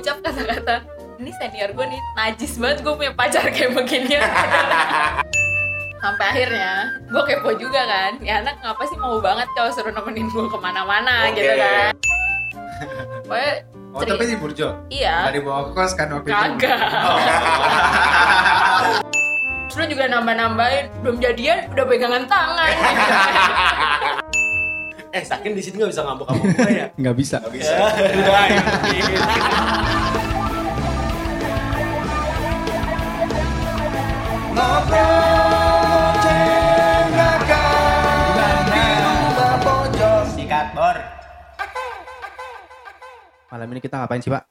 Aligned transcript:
mengucap 0.00 0.16
kata-kata 0.24 0.76
ini 1.20 1.28
senior 1.36 1.76
gue 1.76 1.84
nih 1.84 2.00
najis 2.16 2.56
banget 2.56 2.80
gue 2.80 2.94
punya 2.96 3.12
pacar 3.12 3.44
kayak 3.52 3.76
begini. 3.76 4.16
Sampai 6.00 6.24
akhirnya 6.32 6.72
gue 7.04 7.22
kepo 7.28 7.52
juga 7.60 7.84
kan 7.84 8.16
ya 8.24 8.40
anak 8.40 8.56
ngapa 8.64 8.80
sih 8.88 8.96
mau 8.96 9.20
banget 9.20 9.44
kalau 9.52 9.68
suruh 9.68 9.92
nemenin 9.92 10.24
gue 10.24 10.48
ke 10.48 10.56
mana-mana? 10.56 11.28
Oke. 11.28 11.36
gitu 11.36 11.52
kan. 11.52 11.92
Pokoknya 13.28 13.52
Oh, 13.90 14.06
tapi 14.06 14.22
di 14.24 14.38
Burjo. 14.38 14.70
iya. 14.88 15.26
Tadi 15.28 15.42
bawa 15.42 15.66
ke 15.66 15.74
kos 15.74 15.92
kan 15.92 16.08
waktu 16.14 16.30
itu. 16.30 16.38
kagak. 16.62 16.78
Terus 19.66 19.76
lu 19.76 19.86
juga 19.90 20.04
nambah-nambahin 20.08 20.84
belum 21.02 21.16
jadian 21.20 21.58
udah 21.74 21.84
pegangan 21.84 22.24
tangan 22.24 22.70
Eh, 25.10 25.24
Sakin 25.26 25.58
di 25.58 25.62
sini 25.62 25.82
nggak 25.82 25.90
bisa 25.90 26.02
ngambek 26.06 26.26
sama 26.30 26.42
gue 26.54 26.70
ya? 26.70 26.86
Nggak 27.00 27.16
bisa. 27.18 27.36
Gak 27.42 27.52
bisa. 27.54 27.74
Ya. 34.90 35.00
Malam 43.50 43.66
ini 43.74 43.80
kita 43.82 43.98
ngapain 43.98 44.22
sih, 44.22 44.30
Pak? 44.30 44.44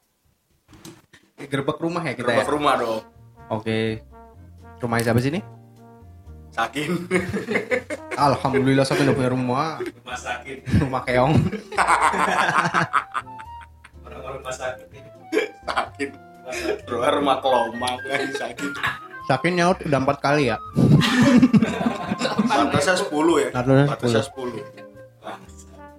Gerbek 1.40 1.80
rumah 1.80 2.04
ya 2.04 2.14
kita 2.14 2.28
Gerbak 2.28 2.48
ya? 2.48 2.52
rumah 2.52 2.74
dong. 2.76 3.02
Oke. 3.48 4.04
Rumahnya 4.84 5.04
siapa 5.08 5.20
sih 5.24 5.32
ini? 5.32 5.42
Sakin. 6.52 6.92
Alhamdulillah 8.20 8.84
saya 8.84 9.08
udah 9.08 9.16
punya 9.16 9.32
rumah. 9.32 9.80
Rumah 9.80 10.18
sakit. 10.20 10.58
Rumah 10.84 11.02
keong. 11.08 11.34
Orang-orang 14.06 14.36
rumah 14.44 14.56
sakit. 14.56 14.88
Sakit. 15.64 16.10
Rumah 16.90 17.10
rumah 17.16 17.36
kelomang 17.40 17.96
kan 18.04 18.30
sakit. 18.36 18.72
Sakin 19.30 19.54
nyaut 19.56 19.78
udah 19.86 20.00
empat 20.02 20.18
kali 20.20 20.50
ya. 20.50 20.58
Batasnya 22.50 22.98
10 22.98 23.14
ya. 23.46 23.50
Batasnya 23.54 24.24
10. 24.26 24.90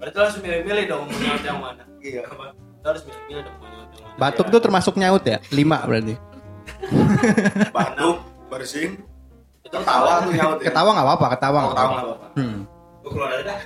Berarti 0.01 0.17
harus 0.17 0.37
milih-milih 0.41 0.85
dong 0.89 1.05
mau 1.07 1.19
nyaut 1.21 1.43
yang 1.45 1.59
mana. 1.61 1.83
Iya. 2.03 2.25
Lo 2.27 2.87
harus 2.89 3.03
milih-milih 3.07 3.43
dong 3.47 3.57
mau 3.63 3.69
nyaut 3.71 3.91
yang 3.95 4.03
mana. 4.03 4.19
Batuk 4.19 4.47
tuh 4.51 4.61
termasuk 4.61 4.95
nyaut 4.99 5.23
ya? 5.23 5.39
Lima 5.55 5.79
berarti. 5.87 6.19
Batuk, 7.71 8.19
bersin, 8.51 8.99
ketawa 9.71 10.13
tuh 10.27 10.33
nyaut 10.35 10.59
ya. 10.59 10.65
Ketawa 10.69 10.89
nggak 10.95 11.07
apa-apa, 11.07 11.27
ketawa 11.39 11.59
nggak 11.63 11.75
apa-apa. 11.75 12.27
Hmm. 12.37 12.59
Gue 13.01 13.11
keluar 13.15 13.29
dari 13.33 13.45
dah. 13.47 13.57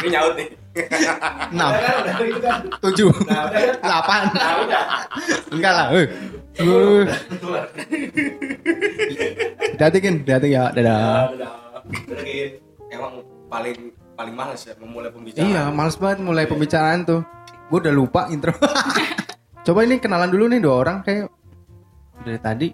Ini 0.00 0.08
nyaut 0.14 0.34
nih. 0.38 0.48
Enam, 1.52 1.70
gitu 2.16 2.40
kan. 2.40 2.60
tujuh, 2.80 3.12
Nah, 3.28 3.44
delapan. 3.76 4.20
Nah. 4.32 5.04
Enggak 5.52 5.72
lah. 5.76 5.86
Eh. 5.92 6.00
Eh. 6.00 6.08
Keluar. 6.56 7.64
Hati-hati 9.76 9.98
Kin, 10.00 10.16
hati 10.24 10.48
ya. 10.48 10.72
Dadah. 10.72 11.28
Udah. 11.36 11.52
Udah 11.84 12.20
gitu. 12.24 12.56
Emang 12.88 13.20
paling 13.52 13.92
paling 14.16 14.34
males 14.36 14.60
ya 14.64 14.72
memulai 14.80 15.12
pembicaraan. 15.12 15.44
Iya, 15.44 15.62
males 15.68 15.96
banget 16.00 16.18
mulai 16.24 16.44
pembicaraan 16.48 17.04
tuh. 17.04 17.20
Gue 17.68 17.78
udah 17.84 17.92
lupa 17.92 18.20
intro. 18.32 18.56
Coba 19.66 19.84
ini 19.84 20.00
kenalan 20.00 20.32
dulu 20.32 20.48
nih 20.48 20.60
dua 20.60 20.74
orang 20.80 21.04
kayak 21.04 21.28
dari 22.24 22.40
tadi 22.40 22.68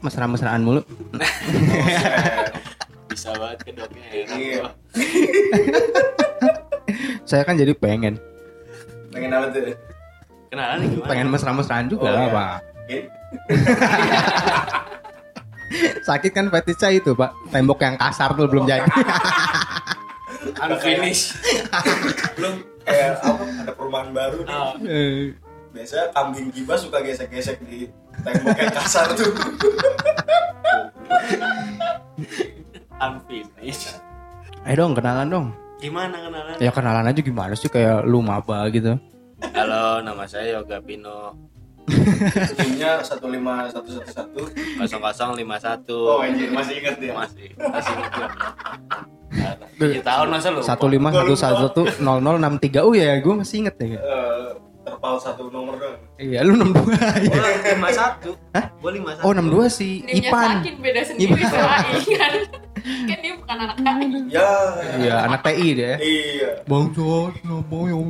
mesra-mesraan 0.00 0.60
mulu. 0.60 0.80
Bisa 3.08 3.30
banget 3.34 3.58
ke 3.62 3.70
doknya 3.72 4.04
enak 4.06 4.36
Iya. 4.36 4.62
Saya 7.24 7.42
kan 7.42 7.54
jadi 7.54 7.72
pengen, 7.72 8.18
Pengen 9.08 9.30
apa 9.30 9.46
tuh? 9.50 9.62
Kenalan 10.48 10.76
nih 10.78 10.88
gimana? 10.90 11.06
pengen 11.06 11.26
mesra-mesraan 11.28 11.86
juga 11.86 12.04
Oh, 12.04 12.10
lah, 12.10 12.22
iya. 12.22 12.32
Pak. 12.32 12.56
Sakit 16.02 16.30
kan 16.32 16.46
fetishnya 16.48 16.88
itu, 16.94 17.10
Pak. 17.12 17.30
Tembok 17.50 17.78
yang 17.78 17.94
kasar 17.94 18.32
tuh 18.32 18.48
belum 18.48 18.64
jadi. 18.64 18.88
Unfinished. 20.58 21.36
Belum 22.34 22.54
kayak 22.80 23.20
apa? 23.20 23.42
Ada 23.60 23.72
perumahan 23.76 24.08
baru 24.10 24.38
nih. 24.40 24.50
Oh, 24.50 24.72
Biasa 25.68 26.12
kambing 26.16 26.48
gibas 26.50 26.80
suka 26.80 27.04
gesek-gesek 27.04 27.60
di 27.64 27.88
tembok 28.24 28.56
yang 28.56 28.72
kasar 28.72 29.12
tuh. 29.12 29.32
unfinished. 32.98 34.00
Ayo 34.66 34.74
dong 34.84 34.92
kenalan 34.98 35.28
dong. 35.30 35.46
Gimana 35.78 36.18
kenalan? 36.18 36.54
Ya 36.58 36.70
kenalan 36.74 37.06
aja 37.06 37.20
gimana 37.22 37.54
sih 37.54 37.70
kayak 37.70 38.02
lu 38.08 38.18
maba 38.24 38.66
gitu. 38.74 38.98
Halo, 39.54 40.02
nama 40.02 40.26
saya 40.26 40.58
Yoga 40.58 40.82
Pino 40.82 41.38
Timnya 42.58 43.00
15111. 43.00 43.86
0051. 44.82 45.94
Oh, 45.94 46.20
anjir 46.20 46.50
masih 46.52 46.74
ingat 46.84 46.96
dia. 47.00 47.12
Masih, 47.16 47.48
masih 47.56 47.92
ingat 47.96 48.10
gua. 48.12 48.28
Tujuh 49.78 50.02
tahun 50.02 50.26
masa 50.28 50.48
lu? 50.50 50.60
Satu 50.60 50.90
lima 50.90 51.14
satu 51.14 51.32
satu 51.38 51.82
nol 52.02 52.18
nol 52.20 52.36
enam 52.36 52.58
tiga. 52.58 52.82
Oh 52.82 52.92
ya, 52.92 53.16
gue 53.22 53.34
masih 53.34 53.64
inget 53.64 53.78
ya. 53.78 53.96
Eh, 53.96 54.48
terpaut 54.88 55.20
satu 55.20 55.48
nomor 55.48 55.76
doang. 55.76 55.98
Iya, 56.16 56.40
lu 56.42 56.52
enam 56.54 56.70
dua. 56.70 56.94
Gua 56.94 57.50
lima 57.74 57.90
satu. 57.90 58.30
Gua 58.78 58.90
lima 58.90 59.10
satu. 59.12 59.24
Oh 59.24 59.32
enam 59.32 59.48
dua 59.48 59.66
si 59.66 60.02
Nimnya 60.02 60.28
Ipan. 60.28 60.50
beda 60.78 61.00
sendiri 61.02 61.38
Ipan. 61.38 61.50
sama 61.50 61.76
kan 63.08 63.18
dia 63.18 63.32
bukan 63.34 63.56
anak 63.58 63.76
KI 63.76 64.06
Ya. 64.30 64.50
Iya, 64.96 65.14
anak 65.24 65.40
TI 65.42 65.68
dia. 65.74 65.92
Iya. 65.98 66.50
Bang 66.64 66.88
Jos, 66.92 67.34
ngomong 67.42 67.84
yang 67.86 68.02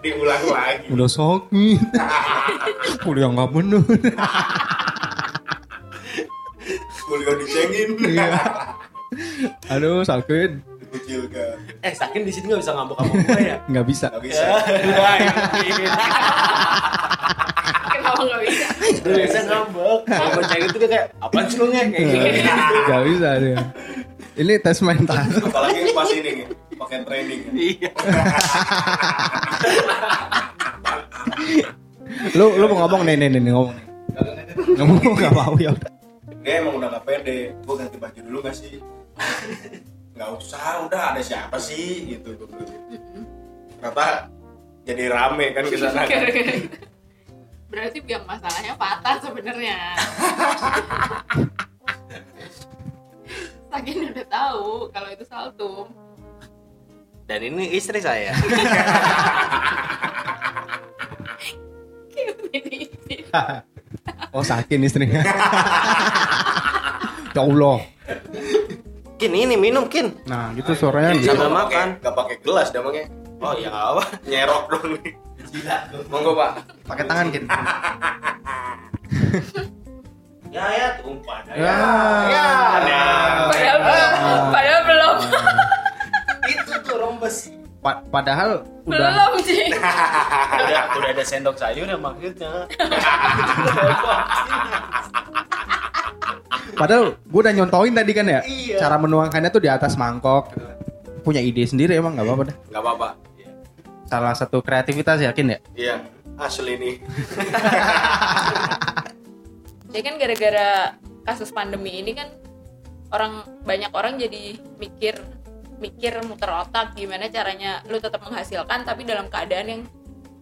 Diulang 0.00 0.44
lagi. 0.48 0.88
udah 0.88 1.08
sakit. 1.08 1.76
udah 3.04 3.26
nggak 3.36 3.50
bener. 3.52 3.82
Kuliah 7.04 7.34
dicengin. 7.36 7.88
Iya. 8.00 8.28
Aduh 9.68 10.00
sakit. 10.00 10.69
Eh, 11.80 11.92
Sakin 11.96 12.28
di 12.28 12.32
sini 12.32 12.52
nggak 12.52 12.60
bisa 12.60 12.72
ngambek 12.76 12.96
sama 13.00 13.12
gue 13.24 13.40
ya? 13.40 13.56
Nggak 13.64 13.86
bisa. 13.88 14.06
Gak 14.12 14.20
bisa. 14.20 14.44
Kenapa 17.90 18.20
nggak 18.20 18.40
bisa 18.44 18.64
Udah 19.00 19.16
bisa 19.24 19.40
ngambek. 19.48 19.98
Kalau 20.04 20.30
bocah 20.36 20.56
itu 20.60 20.76
dia 20.76 20.88
kayak, 20.92 21.06
apaan 21.18 21.44
sih 21.48 21.56
lu 21.56 21.66
nge? 21.72 21.82
Kayak 21.88 22.32
gitu. 22.36 22.50
Nggak 22.84 23.02
bisa 23.08 23.28
dia. 23.40 23.58
Ini 24.36 24.52
tes 24.60 24.78
mental. 24.80 25.16
Apalagi 25.20 25.80
pas 25.92 26.08
ini 26.12 26.30
nih, 26.44 26.46
pakai 26.76 26.98
training. 27.04 27.40
Iya. 27.50 27.90
lu 32.36 32.46
lu 32.56 32.64
mau 32.68 32.84
ngomong 32.84 33.02
nih 33.08 33.14
nih 33.16 33.28
nih 33.32 33.40
nih, 33.40 33.52
ngomong. 33.52 33.72
nih. 33.72 33.86
Ngomong 34.76 35.12
nggak 35.16 35.32
mau 35.32 35.54
ya 35.56 35.72
udah. 35.72 35.90
Dia 36.40 36.64
emang 36.64 36.76
udah 36.80 36.88
gak 36.88 37.04
pede. 37.04 37.52
Gue 37.64 37.74
ganti 37.76 37.96
baju 38.00 38.20
dulu 38.24 38.38
gak 38.40 38.56
sih? 38.56 38.80
Gak 40.20 40.36
usah, 40.36 40.84
udah 40.84 41.16
ada 41.16 41.24
siapa 41.24 41.56
sih 41.56 42.12
gitu. 42.12 42.36
Ternyata 43.80 44.28
jadi 44.84 45.08
rame 45.08 45.56
kan 45.56 45.64
ke 45.64 45.80
sana. 45.80 46.04
kan. 46.04 46.28
Berarti 47.72 48.04
biang 48.04 48.28
masalahnya 48.28 48.74
patah 48.74 49.22
sebenarnya 49.22 49.94
Sakin 53.70 54.10
udah 54.10 54.26
tahu 54.26 54.90
kalau 54.90 55.08
itu 55.14 55.22
saltum 55.22 55.86
Dan 57.30 57.46
ini 57.46 57.78
istri 57.78 58.02
saya. 58.02 58.34
Oh 64.30 64.46
sakit 64.46 64.78
istrinya. 64.82 65.22
ya 67.34 67.42
Allah. 67.42 67.78
Kin, 69.20 69.36
ini 69.36 69.52
minum, 69.52 69.84
Kin. 69.84 70.16
Nah 70.24 70.48
gitu 70.54 70.72
suaranya 70.72 71.12
Dia 71.12 71.30
Sambil 71.30 71.44
nggak 71.44 71.52
makan. 71.54 71.86
pakai- 71.92 72.00
Gak 72.00 72.14
pakai 72.16 72.36
gelas 72.40 72.68
pakai 72.72 73.04
Oh 73.36 73.52
iya 73.54 73.68
apa. 73.68 74.02
nyerok 74.22 74.64
dong 74.66 74.84
nih. 74.96 75.12
Monggo 76.08 76.32
pak. 76.34 76.50
pakai 76.84 77.04
tangan 77.04 77.26
gitu. 77.28 77.44
Ya 80.50 80.66
ya 80.66 80.88
tumpah. 80.98 81.46
Ya. 81.46 81.78
Ya. 82.26 82.48
padahal 83.46 83.78
belum 83.78 84.10
padahal 84.50 84.80
belum 84.82 85.14
Itu 86.50 86.74
tuh 86.82 86.96
rombes. 86.98 87.36
Pa- 87.78 88.02
padahal 88.04 88.66
udah 88.82 88.98
belum 88.98 89.40
sih 89.40 89.70
udah, 90.58 90.82
udah 90.90 91.08
ada 91.08 91.22
sendok 91.22 91.54
sayur 91.54 91.86
ya 91.86 91.94
maksudnya. 91.94 92.66
Padahal 96.74 97.14
gue 97.16 97.40
udah 97.40 97.54
nyontoin 97.54 97.94
tadi 97.94 98.12
kan 98.12 98.26
ya. 98.26 98.40
Iya. 98.42 98.76
Cara 98.78 98.96
menuangkannya 98.98 99.50
tuh 99.50 99.62
di 99.62 99.70
atas 99.70 99.94
mangkok. 99.94 100.50
Punya 101.20 101.38
ide 101.38 101.62
sendiri 101.64 101.96
emang 101.96 102.16
nggak 102.16 102.26
apa-apa 102.26 102.42
dah. 102.48 102.56
Gak 102.72 102.82
apa-apa. 102.82 103.08
Salah 104.10 104.34
satu 104.34 104.58
kreativitas 104.58 105.22
yakin 105.22 105.54
ya. 105.54 105.58
Iya, 105.78 105.94
asli 106.40 106.74
nih. 106.74 106.94
ya 109.94 110.00
kan 110.02 110.14
gara-gara 110.18 110.68
kasus 111.26 111.50
pandemi 111.50 112.00
ini 112.00 112.14
kan 112.14 112.28
orang 113.10 113.42
banyak 113.66 113.90
orang 113.90 114.18
jadi 114.18 114.58
mikir 114.78 115.18
mikir 115.82 116.20
muter 116.28 116.50
otak 116.50 116.94
gimana 116.94 117.26
caranya 117.26 117.82
lu 117.88 117.98
tetap 117.98 118.22
menghasilkan 118.22 118.86
tapi 118.86 119.02
dalam 119.02 119.26
keadaan 119.26 119.66
yang 119.66 119.82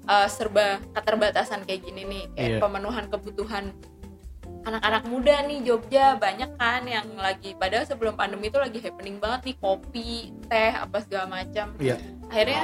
eh, 0.05 0.29
serba 0.29 0.83
keterbatasan 0.93 1.65
kayak 1.65 1.81
gini 1.85 2.03
nih 2.05 2.23
kayak 2.37 2.51
Iya. 2.57 2.59
pemenuhan 2.61 3.05
kebutuhan 3.09 3.65
anak-anak 4.69 5.05
muda 5.09 5.35
nih 5.45 5.59
Jogja 5.65 6.15
banyak 6.15 6.51
kan 6.55 6.85
yang 6.85 7.09
lagi 7.17 7.57
padahal 7.57 7.85
sebelum 7.85 8.15
pandemi 8.15 8.49
itu 8.49 8.61
lagi 8.61 8.79
happening 8.79 9.17
banget 9.17 9.53
nih 9.53 9.57
kopi 9.57 10.11
teh 10.47 10.73
apa 10.77 11.01
segala 11.03 11.27
macam 11.41 11.73
Iya. 11.81 11.97
akhirnya 12.29 12.63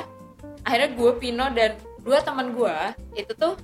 akhirnya 0.63 0.91
gue 0.93 1.11
Pino 1.17 1.47
dan 1.51 1.71
dua 2.01 2.21
teman 2.21 2.53
gue 2.53 2.77
itu 3.17 3.33
tuh 3.33 3.57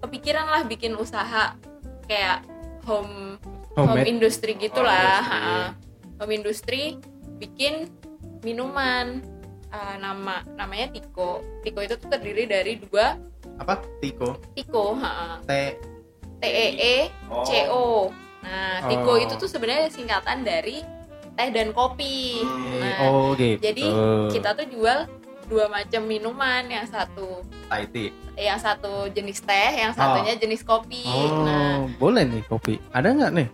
kepikiran 0.00 0.46
lah 0.48 0.62
bikin 0.64 0.96
usaha 0.96 1.52
kayak 2.04 2.40
home 2.88 3.36
home 3.76 3.92
Homemade. 3.94 4.08
industry 4.08 4.56
gitulah 4.56 5.20
industry. 5.20 5.36
ha. 5.36 5.74
home 6.18 6.32
industry 6.32 6.82
bikin 7.36 7.92
minuman 8.40 9.20
uh, 9.68 9.94
nama 9.98 10.40
namanya 10.54 10.88
Tiko 10.90 11.44
Tiko 11.60 11.84
itu 11.84 11.94
tuh 11.94 12.08
terdiri 12.08 12.48
dari 12.48 12.80
dua 12.80 13.18
Apa? 13.58 13.82
Tiko. 13.98 14.38
Tiko 14.54 14.94
ha. 15.02 15.42
T. 15.42 15.50
T 16.38 16.44
E 16.44 16.66
E 16.74 16.96
C 17.42 17.50
O 17.68 18.10
nah 18.38 18.86
Tiko 18.86 19.10
Oh. 19.10 19.16
itu 19.16 19.34
tuh 19.34 19.46
sebenarnya 19.46 19.88
singkatan 19.88 20.40
dari 20.40 20.80
teh 21.32 21.48
dan 21.48 21.70
kopi 21.70 22.42
nah, 22.78 23.06
Oh 23.06 23.34
gitu. 23.34 23.58
jadi 23.60 23.86
kita 24.30 24.54
tuh 24.54 24.66
jual 24.66 24.98
dua 25.44 25.64
macam 25.66 26.04
minuman 26.04 26.62
yang 26.64 26.84
satu 26.84 27.40
Thai 27.66 27.84
tea. 27.86 28.12
yang 28.34 28.56
satu 28.56 29.08
jenis 29.08 29.40
teh 29.40 29.70
yang 29.76 29.90
satunya 29.90 30.34
jenis 30.34 30.60
kopi 30.60 31.02
Oh, 31.04 31.42
nah 31.42 31.82
boleh 31.96 32.22
nih 32.24 32.42
kopi. 32.44 32.78
Ada 32.90 33.08
nggak 33.10 33.32
nih? 33.34 33.48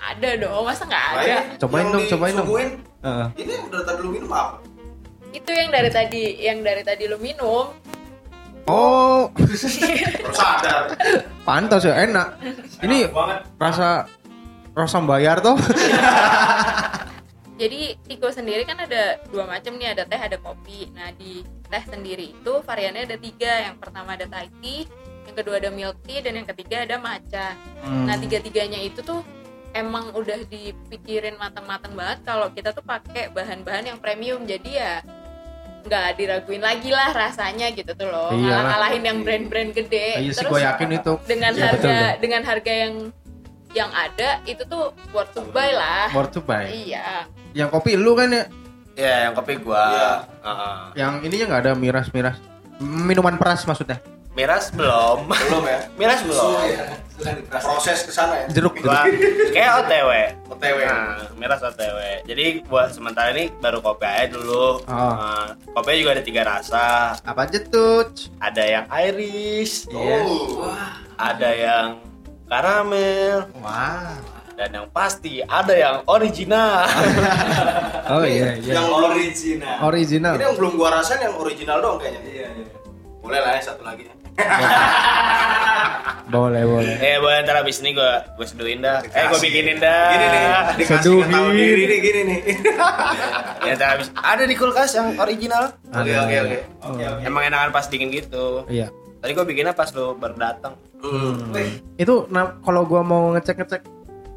ada 0.00 0.28
dong 0.38 0.64
masa 0.64 0.82
nggak 0.84 1.04
Nah, 1.04 1.18
ada 1.18 1.36
ini 1.44 1.58
Cobain 1.58 1.82
yang 1.82 1.92
dong, 1.92 2.04
cobain 2.08 2.34
dong. 2.34 2.48
Heeh. 3.00 3.26
Ini 3.36 3.50
yang 3.52 3.64
udah 3.68 3.82
tadi 3.84 4.00
lu 4.00 4.10
minum 4.10 4.30
apa? 4.30 4.56
itu 5.30 5.50
yang 5.52 5.68
dari 5.70 5.90
tadi 5.90 6.22
yang 6.40 6.58
dari 6.60 6.82
tadi 6.82 7.04
lu 7.04 7.14
minum 7.16 7.70
Oh, 8.70 9.26
sadar. 10.38 10.94
pantas 11.42 11.82
ya 11.82 12.06
enak. 12.06 12.38
Ini 12.80 13.10
rasa 13.58 14.06
rasa 14.70 15.02
bayar 15.02 15.42
tuh. 15.42 15.58
jadi 17.60 17.92
Tiko 18.08 18.32
sendiri 18.32 18.64
kan 18.64 18.80
ada 18.80 19.20
dua 19.28 19.44
macam 19.44 19.76
nih 19.76 19.92
ada 19.92 20.08
teh 20.08 20.16
ada 20.16 20.40
kopi 20.40 20.88
nah 20.96 21.12
di 21.12 21.44
teh 21.68 21.84
sendiri 21.84 22.32
itu 22.32 22.52
variannya 22.64 23.04
ada 23.04 23.20
tiga 23.20 23.68
yang 23.68 23.76
pertama 23.76 24.16
ada 24.16 24.24
Thai 24.24 24.48
tea 24.64 24.88
yang 25.28 25.36
kedua 25.36 25.60
ada 25.60 25.68
milk 25.68 26.00
tea 26.08 26.24
dan 26.24 26.40
yang 26.40 26.48
ketiga 26.48 26.88
ada 26.88 26.96
matcha 26.96 27.52
Hmm. 27.84 28.08
nah 28.08 28.16
tiga 28.16 28.40
tiganya 28.40 28.80
itu 28.80 29.04
tuh 29.04 29.20
emang 29.76 30.08
udah 30.16 30.40
dipikirin 30.48 31.36
matang-matang 31.36 31.92
banget 31.92 32.24
kalau 32.24 32.48
kita 32.48 32.72
tuh 32.72 32.80
pakai 32.80 33.28
bahan-bahan 33.28 33.92
yang 33.92 33.98
premium 34.00 34.48
jadi 34.48 34.70
ya 34.72 34.92
nggak 35.82 36.08
diraguin 36.14 36.60
lagi 36.60 36.90
lah 36.90 37.10
rasanya 37.10 37.70
gitu 37.70 37.92
tuh 37.92 38.06
loh 38.06 38.28
Iyalah. 38.28 38.42
ngalah-ngalahin 38.42 39.02
yang 39.02 39.18
brand-brand 39.20 39.70
gede 39.72 40.08
Iya 40.18 40.30
sih 40.30 40.40
Terus 40.40 40.50
gue 40.50 40.60
yakin 40.62 40.88
itu. 40.92 41.12
dengan 41.24 41.52
Iya, 41.52 41.62
harga 41.62 41.76
betul 41.76 41.90
deh. 41.90 42.12
dengan 42.18 42.42
harga 42.42 42.72
yang 42.74 42.94
yang 43.70 43.90
ada 43.92 44.28
itu 44.44 44.62
tuh 44.64 44.84
worth 45.08 45.30
to 45.30 45.42
buy 45.48 45.70
lah 45.70 46.10
Worth 46.10 46.32
to 46.32 46.40
buy. 46.40 46.66
iya 46.66 47.24
Yang 47.50 47.68
kopi 47.70 47.94
lu 47.94 48.12
kan 48.12 48.28
ya? 48.28 48.44
Ya, 48.94 49.14
yang 49.24 49.32
kopi 49.32 49.56
gua. 49.56 49.80
Iya. 49.86 50.10
Heeh. 50.44 50.76
Yang 50.94 51.12
ininya 51.24 51.44
nggak 51.46 51.62
ada 51.62 51.72
miras-miras. 51.74 52.36
Minuman 52.78 53.34
peras 53.34 53.64
maksudnya. 53.64 53.96
Miras 54.40 54.72
belum. 54.72 55.28
Belum 55.28 55.64
ya? 55.68 55.78
Miras 56.00 56.20
belum. 56.24 56.56
Proses 57.52 58.08
ke 58.08 58.12
sana 58.16 58.40
ya. 58.40 58.46
Jeruk. 58.48 58.80
Gua 58.80 59.04
kayak 59.52 59.84
OTW. 59.84 60.10
OTW. 60.48 60.78
Nah, 60.80 61.28
miras 61.36 61.60
OTW. 61.60 62.24
Jadi 62.24 62.64
buat 62.64 62.88
sementara 62.88 63.36
ini 63.36 63.52
baru 63.60 63.84
kopi 63.84 64.08
aja 64.08 64.32
dulu. 64.32 64.80
Oh. 64.80 64.88
Nah, 64.88 65.52
kopinya 65.76 65.96
juga 66.00 66.10
ada 66.16 66.24
tiga 66.24 66.42
rasa. 66.48 67.20
Apa 67.20 67.44
aja 67.44 67.60
tuh? 67.60 68.08
Ada 68.40 68.62
yang 68.64 68.84
Irish, 68.88 69.84
Iya. 69.92 70.24
Oh. 70.24 70.72
ada 71.20 71.50
yang 71.52 71.88
karamel, 72.48 73.44
Wah. 73.60 74.16
dan 74.56 74.72
yang 74.72 74.88
pasti 74.88 75.44
ada 75.44 75.76
yang 75.76 75.96
original. 76.08 76.88
Oh 78.10 78.26
iya 78.26 78.58
iya. 78.58 78.74
Yang 78.74 78.88
original. 78.90 79.76
Original. 79.86 80.34
Ini 80.34 80.42
yang 80.50 80.56
belum 80.58 80.72
gua 80.74 80.98
rasain 80.98 81.22
yang 81.22 81.36
original 81.38 81.78
dong 81.78 82.02
kayaknya. 82.02 82.26
Iya, 82.26 82.48
iya. 82.58 82.66
Boleh 83.22 83.38
lah 83.38 83.54
ya 83.54 83.62
satu 83.62 83.86
lagi. 83.86 84.10
Boleh 86.30 86.62
boleh. 86.62 86.94
eh, 87.02 87.18
boleh 87.18 87.42
ntar 87.42 87.58
abis 87.58 87.82
ini 87.82 87.90
gue 87.90 88.12
gue 88.38 88.46
seduhin 88.46 88.78
dah. 88.78 89.02
Eh, 89.02 89.24
gue 89.26 89.38
bikinin 89.42 89.82
dah. 89.82 90.14
Gini 90.14 90.26
nih, 90.30 90.42
dikasih 90.78 90.98
Seduhin. 91.02 91.26
tahu 91.34 91.48
diri 91.50 91.82
nih 91.90 91.98
gini 91.98 92.20
nih. 92.22 92.40
Ya, 93.66 93.76
ntar 93.76 93.98
abis. 93.98 94.08
Ada 94.14 94.48
di 94.48 94.54
kulkas 94.56 94.94
yang 94.96 95.18
original. 95.20 95.74
Oke 95.92 96.14
oke 96.16 96.36
oke. 96.46 96.58
Oh. 96.86 96.96
Emang 97.20 97.44
enakan 97.44 97.74
pas 97.74 97.84
dingin 97.90 98.08
gitu. 98.08 98.64
Iya. 98.70 98.88
Tadi 99.20 99.36
gue 99.36 99.44
bikinnya 99.44 99.74
pas 99.74 99.90
lu 99.92 100.14
baru 100.16 100.38
datang. 100.38 100.78
Hmm. 101.02 101.50
Itu 101.98 102.30
nah, 102.30 102.56
kalau 102.62 102.88
gua 102.88 103.02
mau 103.04 103.34
ngecek-ngecek 103.36 103.82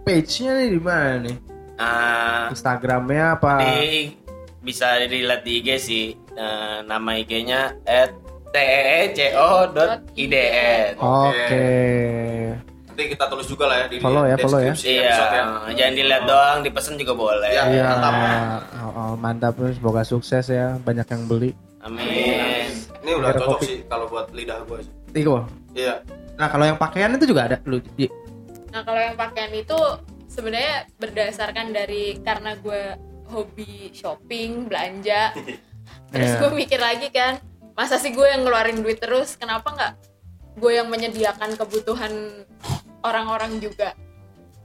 page-nya 0.03 0.51
nih 0.59 0.69
di 0.75 0.81
mana 0.81 1.13
nih? 1.23 1.35
Nah, 1.79 2.51
Instagramnya 2.51 3.39
apa? 3.39 3.53
di 3.63 4.11
bisa 4.59 4.97
dilihat 4.99 5.43
di 5.45 5.61
IG 5.61 5.69
sih. 5.77 6.05
Nah, 6.35 6.83
nama 6.83 7.15
IG-nya 7.15 7.79
at 7.85 8.11
E 8.53 9.09
teeco.idn. 9.17 10.93
Oke. 11.01 11.69
Nanti 12.85 13.03
kita 13.09 13.25
tulis 13.25 13.49
juga 13.49 13.65
lah 13.65 13.75
ya 13.81 13.85
di 13.89 13.97
Follow 13.97 14.23
ya, 14.29 14.37
follow 14.37 14.61
ya. 14.61 14.73
Iya, 14.77 15.01
ya. 15.09 15.43
jangan 15.73 15.93
dilihat 15.97 16.23
doang, 16.29 16.57
dipesen 16.61 16.93
juga 17.01 17.13
boleh. 17.17 17.49
Iya. 17.49 17.63
Iya. 17.73 17.83
Mantap. 17.89 18.13
Oh, 18.77 18.91
oh, 18.93 19.11
mantap 19.17 19.53
semoga 19.73 20.05
sukses 20.05 20.45
ya. 20.53 20.77
Banyak 20.85 21.09
yang 21.09 21.23
beli. 21.25 21.51
Amin. 21.81 22.69
Ini 23.01 23.11
udah 23.17 23.33
cocok 23.33 23.57
kopi. 23.57 23.65
sih 23.65 23.77
kalau 23.89 24.05
buat 24.07 24.29
lidah 24.31 24.61
gue 24.69 24.79
sih. 24.85 24.93
Tiko. 25.11 25.43
Iya. 25.73 26.05
Nah, 26.37 26.47
kalau 26.47 26.65
yang 26.69 26.77
pakaian 26.77 27.11
itu 27.17 27.25
juga 27.25 27.49
ada 27.49 27.57
lu. 27.65 27.81
Di. 27.97 28.07
Nah 28.73 28.81
kalau 28.81 28.97
yang 28.97 29.13
pakaian 29.13 29.53
itu 29.53 29.77
sebenarnya 30.25 30.89
berdasarkan 30.97 31.77
dari 31.77 32.17
karena 32.25 32.57
gue 32.57 32.97
hobi 33.29 33.93
shopping 33.93 34.65
belanja, 34.65 35.29
terus 36.13 36.29
Iya. 36.33 36.39
gue 36.41 36.51
mikir 36.57 36.79
lagi 36.81 37.07
kan, 37.13 37.37
masa 37.73 37.97
sih 37.97 38.13
gue 38.13 38.25
yang 38.25 38.45
ngeluarin 38.45 38.81
duit 38.81 39.01
terus, 39.01 39.35
kenapa 39.35 39.73
nggak 39.73 39.93
gue 40.57 40.71
yang 40.73 40.87
menyediakan 40.89 41.57
kebutuhan 41.57 42.45
orang-orang 43.01 43.57
juga? 43.57 43.97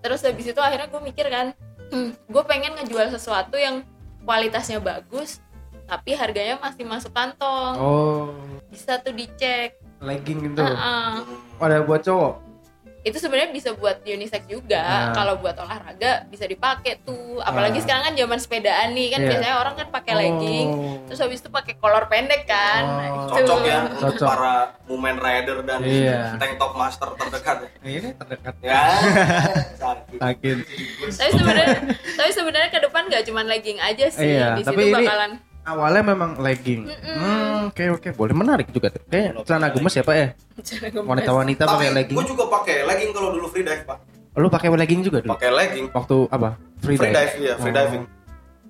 Terus 0.01 0.23
habis 0.23 0.47
itu 0.47 0.61
akhirnya 0.61 0.87
gue 0.89 1.01
mikir 1.03 1.27
kan, 1.27 1.57
hmm, 1.91 2.11
gue 2.29 2.43
pengen 2.45 2.77
ngejual 2.79 3.11
sesuatu 3.11 3.57
yang 3.57 3.83
kualitasnya 4.23 4.79
bagus, 4.79 5.41
tapi 5.89 6.13
harganya 6.13 6.61
masih 6.61 6.85
masuk 6.85 7.11
kantong, 7.17 7.75
Oh, 7.81 8.31
bisa 8.69 9.01
tuh 9.01 9.17
dicek. 9.17 9.75
legging 9.99 10.55
itu. 10.55 10.63
Heeh. 10.63 11.27
Ada 11.59 11.83
buat 11.83 12.07
cowok. 12.07 12.35
Itu 13.01 13.15
sebenarnya 13.15 13.51
bisa 13.51 13.71
buat 13.73 14.03
unisex 14.03 14.43
juga 14.45 14.83
Nah. 14.83 15.13
kalau 15.13 15.35
buat 15.37 15.55
olahraga 15.55 16.27
bisa 16.27 16.45
dipakai 16.45 16.99
tuh 17.01 17.39
apalagi 17.41 17.79
Ah. 17.79 17.83
sekarang 17.83 18.03
kan 18.05 18.15
zaman 18.17 18.39
sepedaan 18.39 18.89
nih 18.91 19.09
kan 19.09 19.21
Iya. 19.21 19.29
biasanya 19.29 19.57
orang 19.57 19.75
kan 19.75 19.89
pakai 19.89 20.13
Oh. 20.13 20.19
legging 20.19 20.69
terus 21.05 21.19
habis 21.19 21.39
itu 21.39 21.49
pakai 21.49 21.75
kolor 21.75 22.05
pendek 22.07 22.43
kan 22.45 22.83
Oh. 22.83 22.93
Nah, 22.93 23.07
itu. 23.09 23.33
Cocok 23.39 23.61
ya 23.65 23.79
untuk 23.87 24.03
Cocok. 24.13 24.29
para 24.29 24.55
woman 24.85 25.17
rider 25.17 25.59
dan 25.63 25.79
Iya. 25.81 26.21
tank 26.37 26.53
top 26.57 26.73
master 26.75 27.09
terdekat 27.15 27.57
ya. 27.61 27.71
Ini 27.81 28.09
terdekat. 28.15 28.55
Ya. 28.61 28.81
sakit. 30.19 30.57
Tapi 31.09 31.31
sebenarnya 31.31 31.79
tapi 32.13 32.31
sebenarnya 32.31 32.69
ke 32.69 32.81
depan 32.81 33.03
nggak 33.07 33.23
cuma 33.25 33.41
legging 33.43 33.79
aja 33.79 34.07
sih 34.09 34.27
Iya, 34.35 34.55
di 34.55 34.63
tapi 34.63 34.75
situ 34.77 34.91
ini- 34.91 34.97
bakalan 35.01 35.31
Awalnya 35.69 36.03
memang 36.07 36.31
legging. 36.39 36.89
Hmm, 36.89 37.69
oke 37.69 37.85
oke, 37.93 38.09
boleh 38.15 38.33
menarik 38.33 38.69
juga 38.71 38.89
tuh. 38.89 39.05
Kayak 39.05 39.45
celana 39.45 39.69
gemes 39.69 39.93
ya, 39.93 40.01
Pak 40.01 40.17
ya? 40.17 40.29
Wanita-wanita 40.99 41.63
pakai 41.63 41.89
legging. 41.93 42.17
gue 42.17 42.27
juga 42.27 42.45
pakai 42.49 42.77
legging 42.85 43.11
kalau 43.13 43.29
dulu 43.31 43.47
free 43.47 43.61
dive 43.61 43.85
pak. 43.85 43.99
Lu 44.33 44.49
pakai 44.49 44.71
legging 44.71 45.01
juga 45.03 45.21
dulu? 45.21 45.35
Pakai 45.35 45.51
legging. 45.51 45.87
Waktu 45.91 46.17
apa? 46.31 46.57
Free, 46.79 46.97
Free 46.97 47.05
dive. 47.05 47.13
dive 47.13 47.35
ya, 47.43 47.55
free 47.57 47.69
Oh. 47.69 47.77
diving. 47.77 48.05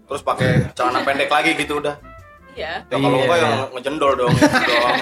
Terus 0.09 0.23
pakai 0.23 0.51
celana 0.73 1.01
pendek 1.03 1.29
lagi 1.29 1.51
gitu 1.55 1.79
udah. 1.79 1.95
iya 2.53 2.83
Ya 2.83 2.97
kalau 2.97 3.15
Iya. 3.15 3.23
enggak 3.23 3.39
yang 3.39 3.55
ngejendol 3.71 4.13
dong. 4.17 4.33
gitu 4.35 4.59
doang. 4.67 4.99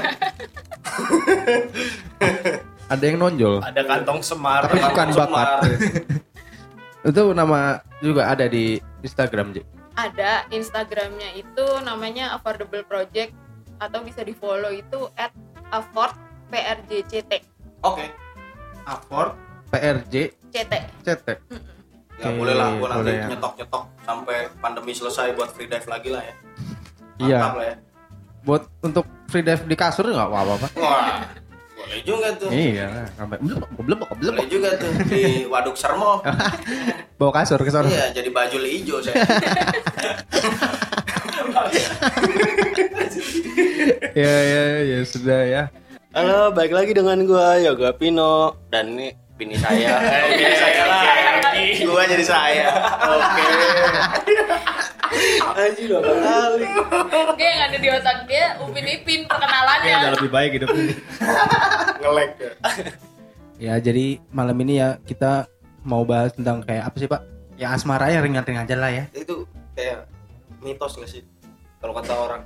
Ada 2.87 3.03
yang 3.03 3.17
nonjol. 3.17 3.55
Ada 3.61 3.81
kantong 3.83 4.21
semar. 4.21 4.61
Tapi 4.63 4.79
bukan 4.79 5.07
Semar. 5.11 5.27
bakat. 5.27 5.61
Itu 7.09 7.23
nama 7.33 7.61
juga 7.99 8.29
ada 8.29 8.45
di 8.45 8.77
Instagram. 9.01 9.55
Ada 9.97 10.45
Instagramnya 10.53 11.35
itu 11.35 11.65
namanya 11.83 12.37
affordable 12.37 12.85
project 12.85 13.33
atau 13.81 14.05
bisa 14.05 14.25
di 14.25 14.33
follow 14.37 14.73
itu 14.73 15.09
at 15.17 15.33
afford 15.73 16.13
prjct 16.53 17.45
Oke. 17.85 18.07
Afford 18.87 19.35
PRJ 19.71 20.15
ct 20.55 20.73
CT. 21.03 21.29
Ya 22.17 22.33
Oke, 22.33 22.39
boleh 22.41 22.55
lah, 22.57 22.73
gue 22.73 22.89
nanti 22.89 23.01
boleh 23.05 23.15
ya. 23.21 23.27
nyetok-nyetok 23.29 23.85
sampai 24.09 24.39
pandemi 24.57 24.93
selesai 24.97 25.37
buat 25.37 25.53
free 25.53 25.69
dive 25.69 25.85
lagi 25.85 26.09
lah 26.09 26.23
ya. 26.25 26.35
Iya. 27.21 27.39
Mantap 27.45 27.55
lah 27.61 27.67
ya. 27.69 27.77
Buat 28.47 28.63
untuk 28.81 29.05
free 29.29 29.45
dive 29.45 29.63
di 29.69 29.77
kasur 29.77 30.09
nggak 30.09 30.29
apa-apa. 30.33 30.69
Wah, 30.81 31.29
boleh 31.87 32.03
juga 32.03 32.29
tuh. 32.35 32.51
Iya, 32.51 33.07
sampai 33.15 33.39
belum 33.39 33.63
belum 33.79 33.99
belum 34.19 34.35
Boleh 34.35 34.49
juga 34.51 34.75
tuh 34.75 34.91
di 35.07 35.47
Waduk 35.47 35.79
Sermo. 35.79 36.19
bawa 37.19 37.33
kasur 37.33 37.63
ke 37.63 37.71
sana. 37.71 37.87
Iya, 37.89 38.13
jadi 38.13 38.29
baju 38.35 38.59
hijau 38.61 38.99
saya. 39.01 39.23
ya 44.13 44.35
ya 44.45 44.63
ya 44.85 44.99
sudah 45.09 45.41
ya 45.49 45.63
Halo, 46.13 46.53
balik 46.53 46.73
lagi 46.73 46.93
dengan 46.97 47.17
gua 47.29 47.61
Yoga 47.61 47.93
Pino 47.97 48.57
dan 48.73 48.97
ini 48.97 49.13
bini 49.37 49.57
saya. 49.61 49.93
Eh, 50.17 50.23
bini 50.33 50.57
saya 50.57 50.85
lagi. 50.89 51.67
Gua 51.85 52.03
jadi 52.09 52.25
saya. 52.25 52.67
Oke. 53.05 53.45
Anjir 55.57 55.87
dua 55.89 56.01
kali. 56.05 56.65
Oke 57.33 57.45
yang 57.45 57.63
ada 57.73 57.79
di 57.81 57.89
otak 57.89 58.29
dia 58.29 58.61
Upin 58.61 58.85
Ipin 58.85 59.25
Kayaknya 59.25 59.25
udah 59.25 59.39
perkenalannya 59.41 60.11
lebih 60.21 60.31
baik 60.33 60.51
hidup 60.61 60.69
ini. 60.77 60.95
Ngelek. 62.03 62.31
ya. 62.37 62.53
Ya 63.57 63.75
jadi 63.81 64.21
malam 64.29 64.57
ini 64.61 64.85
ya 64.85 65.01
kita 65.01 65.49
mau 65.81 66.05
bahas 66.05 66.37
tentang 66.37 66.61
kayak 66.61 66.93
apa 66.93 66.97
sih 67.01 67.09
pak? 67.09 67.23
Ya 67.57 67.73
asmara 67.73 68.13
ya 68.13 68.21
ringan-ringan 68.21 68.69
aja 68.69 68.77
lah 68.77 68.93
ya. 68.93 69.05
Itu 69.17 69.49
kayak 69.73 70.05
mitos 70.61 71.01
nggak 71.01 71.09
sih? 71.09 71.23
Kalau 71.81 71.97
kata 71.97 72.13
orang. 72.13 72.43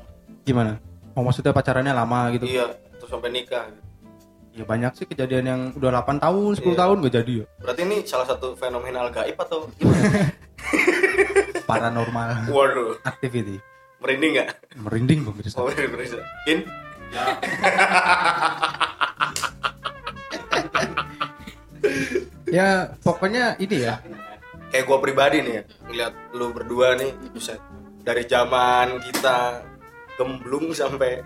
Gimana? 0.46 0.78
Oh 1.18 1.26
maksudnya 1.26 1.50
pacarannya 1.50 1.90
lama 1.90 2.30
gitu? 2.38 2.46
Iya, 2.46 2.70
terus 3.02 3.10
sampai 3.10 3.34
nikah. 3.34 3.66
Ya 4.60 4.68
banyak 4.68 4.92
sih 4.92 5.08
kejadian 5.08 5.44
yang 5.48 5.60
udah 5.72 6.04
8 6.04 6.20
tahun, 6.20 6.52
10 6.52 6.76
Iya. 6.76 6.84
tahun 6.84 6.96
gak 7.00 7.14
jadi 7.16 7.32
ya. 7.32 7.44
Berarti 7.64 7.80
ini 7.80 7.96
salah 8.04 8.28
satu 8.28 8.52
fenomenal 8.52 9.08
gaib 9.08 9.40
atau 9.40 9.72
Paranormal 11.70 12.52
Waduh, 12.52 13.00
activity. 13.00 13.56
merinding 14.00 14.32
nggak? 14.36 14.48
Merinding 14.76 15.20
pemirsa. 15.24 15.56
Oh, 15.56 15.64
merinding, 15.64 15.92
merinding. 15.96 16.24
In? 16.44 16.58
Ya 22.50 22.92
pokoknya 23.00 23.54
ini 23.62 23.86
ya. 23.86 24.02
Kayak 24.70 24.84
gua 24.86 24.98
pribadi 25.02 25.42
nih 25.42 25.54
ya, 25.56 25.62
ngeliat 25.86 26.14
lu 26.34 26.46
berdua 26.54 26.94
nih, 26.94 27.10
buset. 27.30 27.58
Dari 28.02 28.22
zaman 28.26 29.02
kita 29.02 29.62
gemblung 30.14 30.70
sampai 30.70 31.22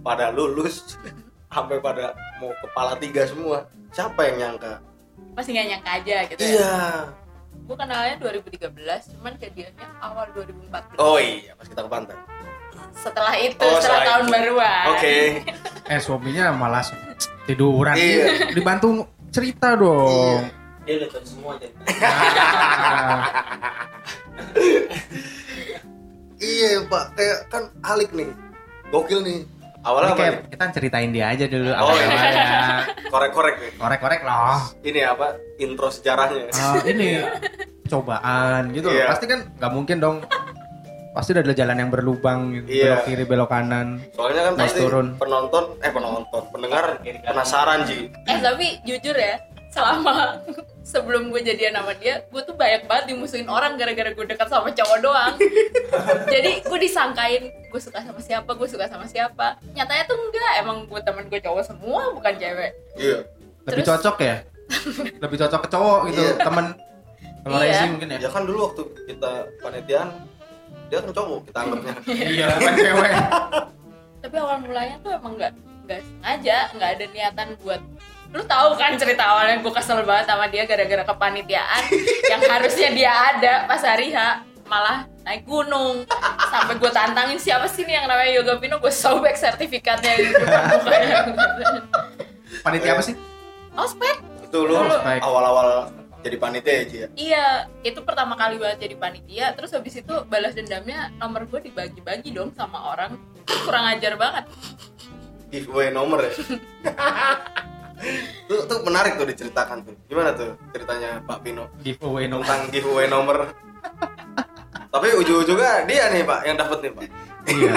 pada 0.00 0.32
lulus, 0.32 0.96
sampai 1.54 1.80
pada 1.80 2.12
mau 2.44 2.52
kepala 2.60 2.92
tiga 3.00 3.24
semua. 3.24 3.64
Siapa 3.96 4.20
yang 4.28 4.36
nyangka? 4.36 4.84
Masih 5.32 5.56
gak 5.56 5.66
nyangka 5.66 5.90
aja 6.02 6.16
gitu 6.28 6.40
ya 6.42 6.50
Iya. 6.52 6.74
Gue 7.64 7.76
kenalnya 7.78 8.14
2013 8.20 9.14
Cuman 9.16 9.32
jadiannya 9.40 9.86
awal 9.98 10.26
2014 10.36 10.98
Oh 11.00 11.16
iya, 11.16 11.54
pas 11.56 11.64
kita 11.64 11.80
ke 11.80 11.90
pantai. 11.90 12.16
Setelah 12.92 13.34
itu, 13.38 13.62
Oh, 13.62 13.78
setelah 13.80 14.02
tahun 14.04 14.26
baruan 14.28 14.84
Oke. 14.94 15.16
Eh 15.94 16.00
suaminya 16.02 16.52
malas 16.52 16.92
tiduran. 17.46 17.96
Iya. 17.96 18.52
Dibantu 18.52 19.06
cerita 19.30 19.74
dong. 19.74 20.44
Dia 20.84 20.94
udah 21.00 21.08
tahu 21.10 21.24
semua 21.24 21.52
jadi. 21.56 21.74
Iya 26.44 26.84
pak, 26.84 27.16
kayak 27.16 27.38
kan 27.48 27.62
alik 27.80 28.12
nih, 28.12 28.28
gokil 28.92 29.24
nih. 29.24 29.48
Awalnya 29.84 30.10
apa 30.10 30.18
kayak 30.18 30.34
kita 30.48 30.64
ceritain 30.72 31.10
dia 31.12 31.26
aja 31.28 31.44
dulu 31.44 31.68
Oh, 31.68 31.76
apa 31.76 31.92
iya. 31.92 32.06
namanya. 32.08 32.44
Korek-korek 33.12 33.54
nih. 33.60 33.70
Korek-korek 33.76 34.20
loh. 34.24 34.56
Ini 34.80 35.00
apa? 35.04 35.26
Intro 35.60 35.88
sejarahnya. 35.88 36.48
Ah, 36.50 36.80
ini 36.82 37.20
cobaan 37.86 38.72
gitu 38.72 38.88
loh. 38.88 38.96
Iya. 38.96 39.06
Pasti 39.12 39.24
kan 39.28 39.40
nggak 39.54 39.72
mungkin 39.72 39.96
dong. 40.00 40.16
Pasti 41.14 41.30
udah 41.30 41.44
ada 41.44 41.54
jalan 41.54 41.76
yang 41.78 41.90
berlubang 41.92 42.40
gitu. 42.56 42.66
Iya. 42.66 42.84
Belok 42.90 43.02
kiri, 43.06 43.24
belok 43.24 43.48
kanan. 43.48 43.88
Soalnya 44.10 44.42
kan 44.50 44.52
pasti 44.58 44.80
turun. 44.80 45.06
penonton, 45.14 45.64
eh 45.78 45.92
penonton, 45.92 46.42
pendengar 46.50 46.84
penasaran 47.04 47.78
Ji. 47.84 48.08
Eh 48.24 48.38
tapi 48.40 48.66
jujur 48.82 49.14
ya 49.14 49.36
Selama 49.74 50.38
sebelum 50.80 51.28
gue 51.28 51.42
jadian 51.42 51.74
sama 51.74 51.90
dia 51.94 52.22
Gue 52.24 52.38
tuh 52.40 52.54
banyak 52.54 52.86
banget 52.86 53.10
dimusuhin 53.10 53.44
orang 53.44 53.74
Gara-gara 53.74 54.06
gue 54.08 54.24
dekat 54.24 54.46
sama 54.46 54.70
cowok 54.70 54.98
doang 55.00 55.34
Jadi 56.30 56.62
gue 56.62 56.78
disangkain 56.78 57.42
Gue 57.66 57.80
suka 57.82 57.98
sama 57.98 58.20
siapa, 58.20 58.46
gue 58.48 58.68
suka 58.70 58.86
sama 58.86 59.02
siapa 59.04 59.58
Nyatanya 59.68 60.06
tuh 60.06 60.14
enggak 60.14 60.52
Emang 60.62 60.86
gue 60.86 61.00
temen 61.02 61.26
gue 61.26 61.40
cowok 61.40 61.62
semua 61.64 62.14
Bukan 62.14 62.32
cewek 62.34 62.70
Iya. 62.94 63.18
Lebih 63.64 63.82
Terus- 63.82 63.90
cocok 63.90 64.16
ya? 64.20 64.36
Lebih 65.22 65.36
cocok 65.38 65.60
ke 65.60 65.68
cowok 65.68 65.98
gitu, 66.08 66.20
Iya. 66.22 66.32
temen. 66.38 66.66
Kalau 67.42 67.60
Iya. 67.60 67.80
Mungkin 67.86 68.08
ya. 68.08 68.18
Ya 68.18 68.28
kan 68.28 68.42
dulu 68.44 68.58
waktu 68.64 68.82
kita 69.04 69.30
panitiaan, 69.58 70.08
dia 70.88 70.98
kan 71.00 71.10
cowok 71.10 71.38
kita 71.44 71.58
anggapnya. 71.60 71.94
Iya, 72.08 72.46
bukan 72.56 72.74
cewek. 72.78 73.12
Tapi 74.20 74.36
awal 74.36 74.56
mulanya 74.60 74.96
tuh 75.00 75.12
emang 75.12 75.32
nggak 75.34 75.52
nggak 75.84 76.00
sengaja 76.00 76.56
nggak 76.72 76.90
ada 76.96 77.04
niatan 77.10 77.48
buat 77.60 77.80
lu 78.34 78.42
tahu 78.42 78.74
kan 78.74 78.98
cerita 78.98 79.22
awalnya 79.30 79.62
gue 79.62 79.72
kesel 79.72 80.02
banget 80.02 80.26
sama 80.26 80.50
dia 80.50 80.66
gara-gara 80.66 81.06
kepanitiaan 81.06 81.82
yang 82.26 82.42
harusnya 82.42 82.88
dia 82.90 83.12
ada 83.14 83.52
pas 83.70 83.78
hari 83.78 84.10
H 84.10 84.42
malah 84.66 85.06
naik 85.24 85.44
gunung. 85.44 86.04
Sampai 86.50 86.76
gue 86.80 86.90
tantangin 86.92 87.38
siapa 87.40 87.68
sih 87.68 87.84
nih 87.84 88.00
yang 88.00 88.06
namanya 88.08 88.30
Yoga 88.40 88.54
Pino? 88.60 88.80
Gue 88.80 88.92
sobek 88.92 89.36
sertifikatnya 89.36 90.12
gitu 90.20 90.44
Panitia 92.64 92.96
apa 92.96 93.02
sih? 93.04 93.14
ospek 93.74 94.22
Itu 94.46 94.70
lu 94.70 94.78
awal-awal 94.78 95.90
jadi 96.24 96.40
panitia 96.40 96.72
ya 96.72 96.84
Ji 96.88 96.96
ya. 96.96 97.08
iya 97.18 97.46
itu 97.84 98.00
pertama 98.00 98.32
kali 98.38 98.56
banget 98.56 98.88
jadi 98.88 98.96
panitia. 98.96 99.46
Terus 99.52 99.76
habis 99.76 99.94
itu 100.00 100.14
balas 100.24 100.56
dendamnya 100.56 101.12
nomor 101.20 101.44
gue 101.44 101.68
dibagi-bagi 101.68 102.32
dong 102.32 102.56
sama 102.56 102.96
orang. 102.96 103.20
Kurang 103.44 103.84
ajar 103.92 104.16
banget. 104.16 104.48
Giveaway 105.52 105.92
nomor 105.92 106.24
ya. 106.24 106.32
tuh, 108.50 108.60
tuh 108.68 108.78
menarik 108.84 109.16
tuh 109.16 109.26
diceritakan 109.28 109.84
tuh. 109.84 109.94
Gimana 110.08 110.36
tuh 110.36 110.56
ceritanya 110.72 111.20
Pak 111.24 111.38
Pino 111.44 111.68
Giveaway 111.80 112.28
no. 112.28 112.40
tentang 112.42 112.68
giveaway 112.70 113.06
nomor? 113.08 113.48
Tapi 114.94 115.08
ujung-ujungnya 115.18 115.84
dia 115.90 116.04
nih 116.14 116.22
Pak 116.22 116.40
yang 116.46 116.56
dapat 116.56 116.78
nih 116.84 116.92
Pak. 116.94 117.02
Iya. 117.44 117.72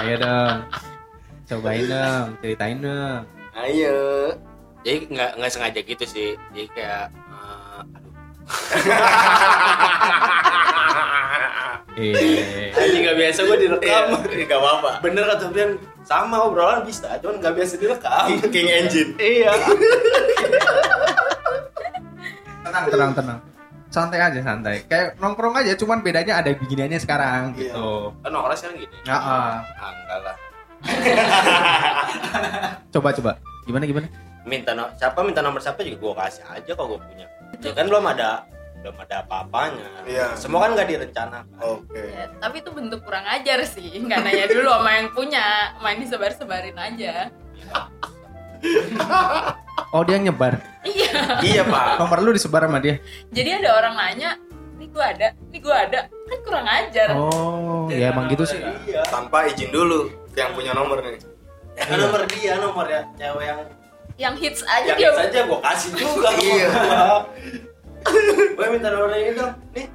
Ayo 0.00 0.14
dong. 0.18 0.56
Cobain 1.46 1.84
dong, 1.84 2.26
ceritain 2.40 2.78
dong. 2.80 3.22
Ayo. 3.52 4.32
Jadi 4.82 4.98
nggak 5.12 5.30
nggak 5.38 5.52
sengaja 5.52 5.80
gitu 5.84 6.04
sih. 6.08 6.30
Jadi 6.56 6.66
kayak 6.72 7.12
eh, 7.12 7.80
aduh. 7.94 8.12
Iya. 11.92 12.72
Anjing 12.72 13.02
nggak 13.02 13.18
biasa 13.18 13.40
gue 13.42 13.56
direkam. 13.60 14.04
Iya, 14.26 14.44
Gak 14.46 14.58
apa-apa. 14.58 14.90
Bener 15.00 15.24
kata 15.26 15.44
Bian 15.48 15.70
sama 16.02 16.36
obrolan 16.42 16.82
bisa, 16.82 17.20
cuman 17.20 17.36
nggak 17.38 17.54
biasa 17.54 17.74
direkam. 17.76 18.26
King, 18.28 18.42
King 18.48 18.68
Engine. 18.70 19.10
iya. 19.18 19.52
Tenang, 22.62 22.84
tenang, 22.88 23.12
tenang. 23.12 23.38
Santai 23.92 24.18
aja, 24.18 24.40
santai. 24.40 24.88
Kayak 24.88 25.20
nongkrong 25.20 25.52
aja, 25.54 25.76
cuman 25.76 26.00
bedanya 26.00 26.40
ada 26.40 26.48
beginiannya 26.50 26.96
sekarang 26.96 27.52
Iya. 27.52 27.76
gitu. 27.76 28.16
Kan 28.18 28.32
orang 28.32 28.56
sekarang 28.56 28.76
gini. 28.80 28.96
Ya, 29.04 29.12
ah. 29.12 29.60
Ah, 29.76 29.90
enggak 29.92 30.18
lah. 30.22 30.36
coba 32.90 33.08
coba. 33.12 33.32
Gimana 33.62 33.84
gimana? 33.84 34.08
Minta 34.42 34.72
no, 34.72 34.88
siapa 34.96 35.22
minta 35.22 35.38
nomor 35.38 35.60
siapa 35.60 35.84
juga 35.84 36.00
gue 36.00 36.14
kasih 36.18 36.44
aja 36.48 36.72
kalau 36.74 36.96
gue 36.96 37.00
punya. 37.04 37.26
Ya 37.60 37.70
kan 37.70 37.86
belum 37.86 38.02
ada 38.02 38.42
belum 38.82 38.98
ada 38.98 39.22
apa-apanya. 39.22 39.86
Iya. 40.02 40.34
Semua 40.34 40.66
kan 40.66 40.74
nggak 40.74 40.88
direncanakan. 40.88 41.54
Oke. 41.62 42.02
Ya, 42.02 42.26
tapi 42.36 42.56
itu 42.58 42.70
bentuk 42.70 43.00
kurang 43.00 43.22
ajar 43.24 43.62
sih 43.62 43.86
nggak 43.96 44.18
nanya 44.20 44.46
dulu 44.48 44.68
sama 44.68 44.90
yang 44.92 45.08
punya 45.10 45.44
main 45.78 45.96
disebar-sebarin 45.96 46.74
aja 46.74 47.30
Oh, 49.90 50.02
dia 50.02 50.16
nyebar. 50.16 50.58
iya 50.82 51.38
Iya 51.40 51.62
Pak. 51.64 51.98
Nomor 51.98 52.18
lu 52.20 52.30
disebar 52.32 52.64
sama 52.64 52.78
dia. 52.78 52.98
jadi 53.30 53.60
ada 53.60 53.76
orang 53.76 53.94
nanya 53.94 54.34
ini 54.74 54.88
gua 54.88 55.04
ada 55.08 55.30
ini 55.46 55.58
gua 55.58 55.76
ada 55.80 56.00
kan 56.08 56.38
kurang 56.42 56.66
ajar 56.66 57.08
Oh, 57.12 57.86
ya 57.86 58.10
emang 58.10 58.26
gitu 58.26 58.42
sih. 58.42 58.58
Iya. 58.58 59.06
Tanpa 59.06 59.46
izin 59.46 59.70
dulu 59.70 60.10
yang 60.32 60.50
punya 60.52 60.72
nomor 60.72 60.98
nih. 60.98 61.22
Ya 61.72 61.82
kan 61.86 61.96
nomor 61.98 62.22
dia, 62.26 62.52
nomor 62.56 62.84
ya 62.84 63.00
cewek 63.14 63.44
yang 63.46 63.60
yang 64.18 64.34
hits 64.36 64.60
aja 64.62 64.92
yang 64.92 64.98
dia 64.98 65.10
saja 65.14 65.38
gue 65.42 65.58
kasih 65.62 65.90
juga. 65.94 66.28
Iya. 66.34 66.68
Gue 68.04 68.66
minta 68.68 68.88
nomor 68.88 69.10
ini 69.12 69.32
dong. 69.32 69.52
Nih, 69.72 69.86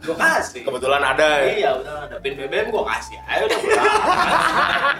gue 0.00 0.14
kasih. 0.14 0.60
Kebetulan 0.62 1.02
ada 1.04 1.26
ya. 1.40 1.46
Iya, 1.48 1.70
udah 1.76 1.94
ada 2.04 2.16
pin 2.18 2.34
BBM 2.34 2.66
gue 2.68 2.84
kasih. 2.86 3.16
Ayo 3.24 3.42
udah 3.44 3.58
pulang. 3.58 3.86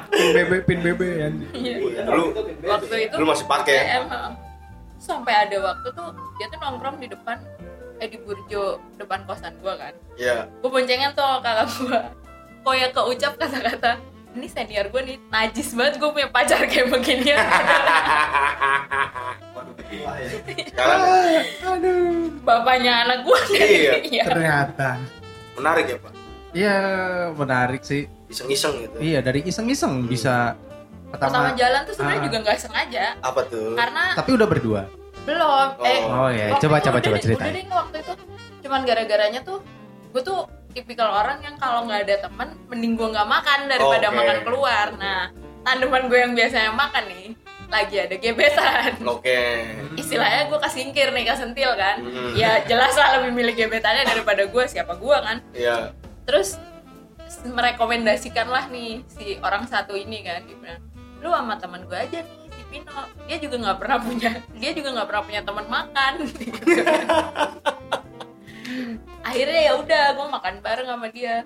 Pin 0.08 0.28
BB, 0.32 0.52
pin 0.62 0.78
BB 0.80 1.00
ya. 1.02 1.28
Iya. 1.52 1.74
Dulu- 2.04 2.32
waktu 2.62 2.96
itu 3.04 3.14
Lu 3.16 3.24
masih 3.24 3.46
pakai? 3.46 3.78
BBM, 3.80 4.04
heeh. 4.08 4.32
sampai 4.96 5.34
ada 5.38 5.56
waktu 5.62 5.88
tuh 5.92 6.08
dia 6.34 6.48
tuh 6.48 6.58
nongkrong 6.58 6.96
di 6.96 7.06
depan 7.06 7.36
eh 7.96 8.08
di 8.08 8.16
Burjo 8.18 8.80
depan 8.96 9.22
kosan 9.22 9.52
gua 9.58 9.76
kan 9.76 9.92
Iya. 10.16 10.48
gue 10.50 10.66
boncengan 10.66 11.12
tuh 11.12 11.38
kakak 11.40 11.68
gua 11.78 12.00
kok 12.64 12.74
ya 12.74 12.88
keucap 12.90 13.32
kata-kata 13.36 13.92
ini 14.36 14.46
senior 14.46 14.86
gue 14.86 15.02
nih 15.02 15.16
najis 15.26 15.72
banget 15.72 15.96
gue 15.96 16.08
punya 16.08 16.28
pacar 16.28 16.60
kayak 16.62 16.88
begini 16.88 17.32
Sekarang 20.66 21.00
bapaknya 22.42 22.92
anak 23.02 23.18
gue 23.22 23.38
Iya. 24.12 24.24
Ternyata. 24.24 24.88
menarik 25.54 25.86
ya 25.86 25.96
Pak. 25.96 26.12
Iya, 26.52 26.76
menarik 27.32 27.80
sih. 27.80 28.04
Iseng-iseng 28.26 28.76
gitu. 28.78 28.96
Iya, 28.98 29.18
dari 29.20 29.40
iseng-iseng 29.42 30.04
bisa 30.04 30.52
pertama 31.06 31.48
pertama. 31.48 31.56
jalan 31.56 31.80
tuh 31.82 31.94
sebenarnya 31.94 32.18
Ah. 32.18 32.26
juga 32.26 32.36
nggak 32.42 32.58
sengaja 32.58 33.04
Apa 33.20 33.40
tuh? 33.46 33.72
karena 33.72 34.02
Tapi 34.12 34.30
udah 34.32 34.46
berdua. 34.46 34.82
belum 35.22 35.68
eh 35.82 36.00
Oh 36.04 36.28
ya, 36.28 36.54
coba 36.56 36.76
coba 36.78 36.98
coba 37.00 37.16
udah 37.16 37.50
deh 37.50 37.66
waktu 37.66 37.96
itu 37.98 38.12
cuman 38.60 38.80
gara-garanya 38.84 39.40
tuh 39.40 39.58
gue 40.08 40.22
tuh 40.22 40.46
tipikal 40.76 41.08
orang 41.08 41.40
yang 41.40 41.56
kalau 41.56 41.88
nggak 41.88 42.04
ada 42.04 42.28
teman 42.28 42.52
mending 42.68 42.92
gue 42.94 43.08
nggak 43.08 43.24
makan 43.26 43.60
daripada 43.64 44.06
Oke. 44.06 44.14
makan 44.14 44.38
keluar 44.44 44.86
nah 44.94 45.32
tandeman 45.64 46.06
gue 46.06 46.18
yang 46.20 46.32
biasanya 46.32 46.70
makan 46.70 47.04
nih 47.08 47.26
lagi 47.66 47.96
ada 47.98 48.14
gebetan 48.14 48.92
Oke. 49.08 49.40
istilahnya 49.96 50.46
gue 50.46 50.58
kesingkir 50.60 51.10
nih 51.10 51.24
kesentil 51.24 51.72
kan 51.74 51.96
Hmm. 51.98 52.36
ya 52.36 52.60
jelas 52.62 52.92
lah 52.92 53.18
lebih 53.18 53.32
milih 53.32 53.54
gebetannya 53.56 54.04
daripada 54.04 54.44
gue 54.44 54.64
siapa 54.66 54.94
gue 54.94 55.16
kan 55.16 55.40
Iya. 55.50 55.96
terus 56.22 56.60
merekomendasikan 57.42 58.46
lah 58.46 58.68
nih 58.68 59.02
si 59.08 59.40
orang 59.40 59.64
satu 59.64 59.96
ini 59.96 60.22
kan 60.22 60.44
dia 60.44 60.54
bilang 60.54 60.82
lu 61.18 61.28
sama 61.28 61.56
teman 61.56 61.82
gue 61.82 61.96
aja 61.96 62.20
nih 62.20 62.46
si 62.46 62.62
Pino 62.68 62.92
dia 63.24 63.36
juga 63.36 63.56
nggak 63.58 63.78
pernah 63.80 63.98
punya 63.98 64.30
dia 64.54 64.70
juga 64.70 64.88
nggak 64.94 65.08
pernah 65.08 65.22
punya 65.24 65.42
teman 65.42 65.66
makan 65.66 66.12
gitu. 66.22 66.60
akhirnya 69.20 69.60
ya 69.62 69.72
udah 69.76 70.04
gue 70.12 70.26
makan 70.28 70.54
bareng 70.60 70.86
sama 70.86 71.06
dia 71.08 71.36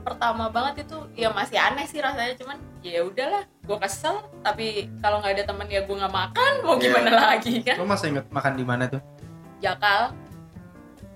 pertama 0.00 0.48
banget 0.48 0.82
itu 0.82 0.96
ya 1.14 1.28
masih 1.30 1.56
aneh 1.56 1.84
sih 1.84 1.98
rasanya 1.98 2.32
cuman 2.34 2.56
ya 2.80 3.02
udahlah 3.02 3.44
gue 3.44 3.78
kesel 3.78 4.16
tapi 4.40 4.66
kalau 4.98 5.18
nggak 5.18 5.36
ada 5.36 5.44
teman 5.44 5.68
ya 5.68 5.80
gue 5.80 5.92
nggak 5.94 6.14
makan 6.14 6.52
mau 6.62 6.74
Iya. 6.74 6.82
gimana 6.82 7.10
lagi 7.12 7.54
kan 7.60 7.76
Lo 7.76 7.84
masih 7.84 8.06
inget 8.10 8.24
makan 8.28 8.52
di 8.54 8.64
mana 8.64 8.84
tuh? 8.86 9.02
Jakal 9.58 10.14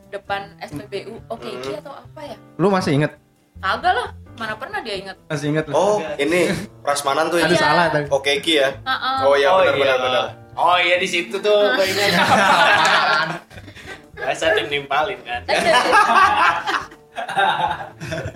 depan 0.09 0.53
SPBU 0.61 1.25
oke 1.27 1.41
Hmm. 1.47 1.79
atau 1.79 1.93
apa 1.95 2.21
ya 2.23 2.37
Lu 2.57 2.69
masih 2.69 2.93
inget? 2.95 3.13
kagak 3.59 3.95
lah 3.95 4.09
mana 4.35 4.55
pernah 4.55 4.81
dia 4.81 4.97
inget 4.99 5.17
Masih 5.25 5.47
inget 5.49 5.65
lu? 5.65 5.73
Oh, 5.73 5.97
ini 6.15 6.53
Prasmanan 6.85 7.29
tuh 7.29 7.39
ini. 7.39 7.49
Iya. 7.49 7.63
salah 7.63 7.87
tadi. 7.89 8.11
Oke 8.11 8.41
Ki 8.41 8.59
ya. 8.59 8.75
Heeh. 8.75 9.17
Oh 9.23 9.35
iya 9.35 9.49
oh 9.49 9.63
benar 9.63 9.73
iya. 9.73 9.81
benar 9.81 9.99
benar. 10.03 10.25
Oh 10.53 10.77
iya 10.77 10.97
di 10.97 11.07
situ 11.07 11.35
tuh 11.35 11.59
ingat. 11.81 12.13
Biasa 14.15 14.55
tim 14.55 14.69
nimpalin 14.69 15.19
kan. 15.23 15.41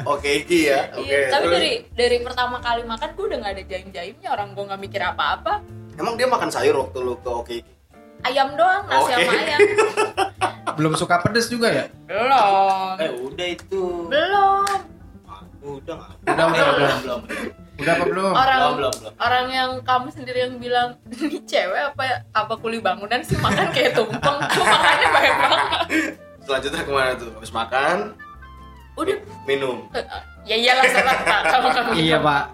Oke 0.06 0.44
Ki 0.44 0.68
ya. 0.68 0.88
Oke. 0.90 1.04
iya, 1.04 1.28
tapi 1.28 1.46
dari 1.48 1.72
dari 1.92 2.16
pertama 2.20 2.58
kali 2.58 2.82
makan 2.82 3.08
gue 3.12 3.24
udah 3.26 3.38
nggak 3.38 3.52
ada 3.52 3.64
jaim 3.66 3.88
jaimnya 3.90 4.28
orang 4.28 4.52
gue 4.52 4.64
nggak 4.64 4.80
mikir 4.80 5.00
apa 5.00 5.24
apa 5.34 5.52
Emang 5.96 6.12
dia 6.14 6.26
makan 6.26 6.48
sayur 6.48 6.76
waktu 6.78 6.98
lu 6.98 7.16
ke 7.16 7.30
Oke 7.30 7.54
Ki? 7.56 7.72
ayam 8.22 8.52
doang 8.52 8.84
nasi 8.86 9.06
Oke. 9.06 9.22
sama 9.22 9.32
ayam 9.34 9.60
Belum 10.74 10.92
suka 10.92 11.20
pedes 11.20 11.46
juga 11.46 11.68
ya? 11.68 11.84
belum 12.06 12.96
Eh 12.98 13.10
udah 13.22 13.46
itu. 13.46 13.82
belum 14.06 14.64
Udah 15.62 15.94
nggak? 15.94 16.14
Udah, 16.26 16.36
udah, 16.38 16.46
belum, 16.46 16.74
udah. 16.76 16.96
belum. 17.00 17.20
Udah 17.76 17.92
apa 17.92 18.04
belum? 18.04 18.32
orang 18.32 18.58
Belum, 18.58 18.74
belum, 18.78 18.94
belum. 18.96 19.12
orang 19.18 19.46
yang 19.50 19.70
kamu 19.82 20.08
sendiri 20.10 20.38
yang 20.40 20.54
bilang 20.56 20.88
ini 21.10 21.38
cewek 21.42 21.82
apa 21.92 22.04
apa 22.30 22.54
kuli 22.56 22.78
bangunan 22.78 23.20
sih 23.20 23.36
makan 23.36 23.68
kayak 23.70 23.92
tumpeng 23.92 24.38
makannya 24.40 25.08
banyak 25.10 25.34
banget 25.38 25.60
Selanjutnya 26.40 26.80
ke 26.80 26.90
mana 26.90 27.12
tuh? 27.12 27.30
Habis 27.32 27.50
makan, 27.50 27.96
udah 28.94 29.16
minum. 29.44 29.76
ya 30.42 30.54
iyalah 30.54 30.86
sholat 30.86 31.18
pak 31.20 31.40
kalau 31.44 31.68
kamu 31.70 31.90
Iya 31.96 32.18
pak. 32.18 32.44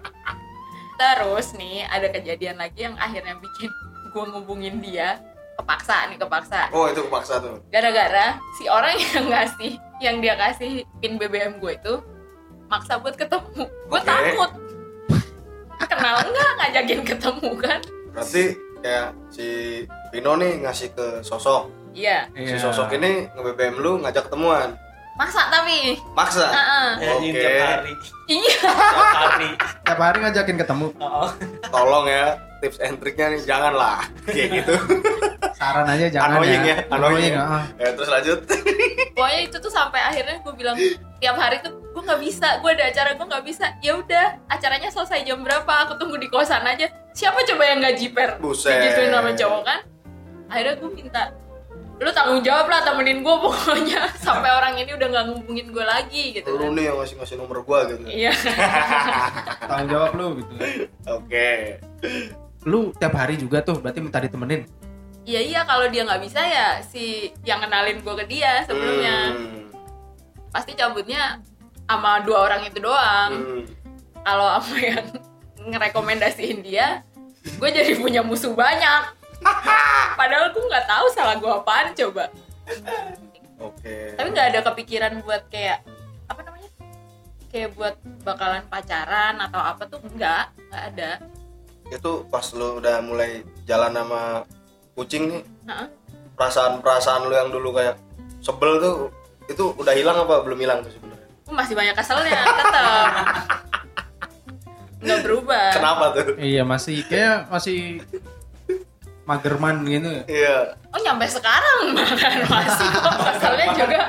terus 0.93 1.47
nih 1.53 1.85
ada 1.85 2.07
kejadian 2.09 2.57
lagi 2.57 2.79
yang 2.81 2.95
akhirnya 2.95 3.35
bikin 3.35 3.69
gue 4.09 4.23
ngubungin 4.27 4.77
dia 4.79 5.21
kepaksa 5.55 6.05
nih 6.07 6.17
kepaksa 6.17 6.69
Oh 6.69 6.85
itu 6.85 7.01
kepaksa 7.01 7.37
tuh. 7.37 7.61
gara-gara 7.69 8.37
si 8.53 8.65
orang 8.65 8.93
yang 8.97 9.25
ngasih 9.27 9.71
yang 9.99 10.15
dia 10.19 10.33
kasih 10.33 10.81
pin 10.97 11.15
BBM 11.15 11.57
gue 11.57 11.73
itu 11.73 11.93
maksa 12.65 12.97
buat 12.97 13.13
ketemu 13.13 13.61
gue 13.63 13.93
Oke. 13.95 14.03
takut 14.03 14.51
kenal 15.85 16.15
nggak 16.19 16.49
ngajakin 16.57 17.01
ketemu 17.03 17.49
kan 17.57 17.79
Berarti 18.11 18.43
kayak 18.79 19.07
si 19.27 19.47
Pino 20.09 20.35
nih 20.35 20.61
ngasih 20.61 20.91
ke 20.91 21.07
sosok. 21.19 21.71
iya 21.91 22.27
Si 22.31 22.55
sosok 22.55 22.93
ini 22.93 23.25
nge-BBM 23.29 23.75
lu 23.77 23.97
ngajak 23.99 24.27
ketemuan. 24.27 24.75
maksa 25.13 25.45
tapi 25.47 25.93
Maksa. 26.11 26.49
Heeh. 26.49 26.89
Ya, 26.99 27.11
ini 27.15 27.29
Oke. 27.29 27.37
tiap 27.39 27.57
hari. 27.63 27.93
iya 28.27 28.57
Tiap 28.57 29.13
hari. 29.13 29.49
Tiap 29.85 29.99
hari 29.99 30.17
ngajakin 30.19 30.57
ketemu. 30.57 30.87
Oh, 30.97 31.29
Tolong 31.69 32.05
ya 32.07 32.25
tips 32.59 32.79
and 32.79 32.97
triknya 32.97 33.29
nih 33.29 33.41
janganlah 33.43 34.01
kayak 34.25 34.49
gitu. 34.57 34.73
Saran 35.63 35.87
aja 35.87 36.05
jangan 36.11 36.29
Annoying 36.35 36.61
ya, 36.61 36.75
ya. 36.75 36.75
annoying. 36.91 37.33
ah. 37.33 37.63
Ya 37.79 37.89
terus 37.95 38.09
lanjut. 38.11 38.39
pokoknya 39.15 39.39
itu 39.45 39.57
tuh 39.57 39.71
sampai 39.71 40.01
akhirnya 40.01 40.35
gue 40.41 40.53
bilang 40.53 40.75
tiap 41.17 41.37
hari 41.37 41.61
tuh 41.61 41.71
gue 41.71 42.01
nggak 42.01 42.19
bisa 42.19 42.47
gue 42.59 42.71
ada 42.73 42.85
acara 42.89 43.09
gue 43.13 43.25
nggak 43.29 43.45
bisa 43.45 43.65
ya 43.79 43.93
udah 43.95 44.25
acaranya 44.49 44.89
selesai 44.89 45.23
jam 45.23 45.39
berapa 45.39 45.69
aku 45.85 45.95
tunggu 45.95 46.17
di 46.17 46.27
kosan 46.27 46.65
aja 46.65 46.89
siapa 47.13 47.45
coba 47.45 47.63
yang 47.63 47.77
nggak 47.79 47.95
jiper 47.95 48.29
Buset. 48.41 48.73
digituin 48.73 49.13
sama 49.13 49.31
cowok 49.31 49.61
kan 49.63 49.79
akhirnya 50.49 50.73
gue 50.75 50.89
minta 50.91 51.23
lu 52.01 52.09
tanggung 52.09 52.41
jawab 52.41 52.65
lah 52.67 52.81
temenin 52.81 53.21
gue 53.21 53.35
pokoknya 53.37 54.01
sampai 54.25 54.49
orang 54.49 54.73
ini 54.75 54.91
udah 54.91 55.07
nggak 55.07 55.25
ngubungin 55.29 55.67
gue 55.69 55.85
lagi 55.85 56.23
gitu 56.33 56.49
Lu 56.49 56.67
kan. 56.67 56.69
nih 56.73 56.83
yang 56.89 56.97
ngasih 56.97 57.15
ngasih 57.21 57.35
nomor 57.37 57.57
gua 57.61 57.79
gitu. 57.87 58.03
iya 58.09 58.33
Tanggung 59.69 59.89
jawab 59.93 60.11
lu 60.17 60.27
gitu. 60.41 60.53
Oke. 61.07 61.77
Lu 62.65 62.91
tiap 62.97 63.13
hari 63.13 63.37
juga 63.37 63.61
tuh 63.61 63.77
berarti 63.79 63.99
minta 64.01 64.19
ditemenin. 64.19 64.65
Iya 65.23 65.39
iya 65.39 65.61
kalau 65.63 65.87
dia 65.87 66.03
nggak 66.03 66.21
bisa 66.21 66.39
ya 66.39 66.79
si 66.81 67.31
yang 67.43 67.59
kenalin 67.59 67.99
gue 67.99 68.13
ke 68.15 68.25
dia 68.27 68.63
sebelumnya 68.63 69.31
Hmm. 69.31 69.71
pasti 70.49 70.71
cabutnya 70.73 71.39
sama 71.83 72.19
dua 72.21 72.45
orang 72.45 72.61
itu 72.63 72.79
doang 72.79 73.31
Hmm. 73.31 73.63
kalau 74.21 74.47
apa 74.53 74.73
yang 74.75 75.03
ngerekomendasiin 75.63 76.59
dia 76.61 77.01
gue 77.43 77.69
jadi 77.69 77.95
punya 77.95 78.19
musuh 78.19 78.51
banyak 78.51 79.03
padahal 80.19 80.51
gue 80.51 80.63
nggak 80.63 80.87
tahu 80.87 81.05
salah 81.09 81.35
gue 81.35 81.51
apaan 81.51 81.91
coba 81.93 82.27
Oke. 83.59 84.15
tapi 84.15 84.27
nggak 84.29 84.47
ada 84.55 84.59
kepikiran 84.63 85.23
buat 85.23 85.47
kayak 85.47 85.83
apa 86.27 86.39
namanya 86.43 86.69
kayak 87.47 87.71
buat 87.75 87.95
bakalan 88.23 88.63
pacaran 88.67 89.39
atau 89.39 89.59
apa 89.59 89.83
tuh 89.87 89.99
nggak 90.03 90.45
nggak 90.67 90.83
ada 90.95 91.11
Itu 91.91 92.25
pas 92.27 92.47
lu 92.55 92.79
udah 92.79 93.03
mulai 93.03 93.43
jalan 93.63 93.91
sama 93.93 94.21
kucing 94.93 95.23
nih, 95.29 95.41
Heeh. 95.65 95.87
perasaan-perasaan 96.37 97.25
lu 97.25 97.33
yang 97.33 97.49
dulu 97.49 97.73
kayak 97.73 97.97
sebel 98.39 98.77
tuh 98.77 98.95
itu 99.45 99.63
udah 99.75 99.93
hilang 99.93 100.17
apa 100.23 100.41
belum 100.41 100.59
hilang 100.59 100.79
tuh 100.81 100.91
sebenarnya? 100.93 101.27
Gue 101.43 101.55
masih 101.55 101.73
banyak 101.75 101.95
keselnya 101.97 102.39
tetap 102.45 103.05
nggak 105.03 105.19
berubah 105.19 105.67
Kenapa 105.75 106.05
tuh? 106.15 106.25
Iya 106.39 106.63
masih 106.63 107.03
kayak 107.03 107.51
masih 107.51 107.99
magerman 109.23 109.83
gitu. 109.87 110.07
ya. 110.07 110.23
Iya. 110.27 110.57
oh 110.91 110.99
nyampe 110.99 111.25
sekarang 111.27 111.95
bahkan 111.95 112.33
masih 112.55 112.87
kok 112.87 113.15
keselnya 113.19 113.65
juga 113.75 114.01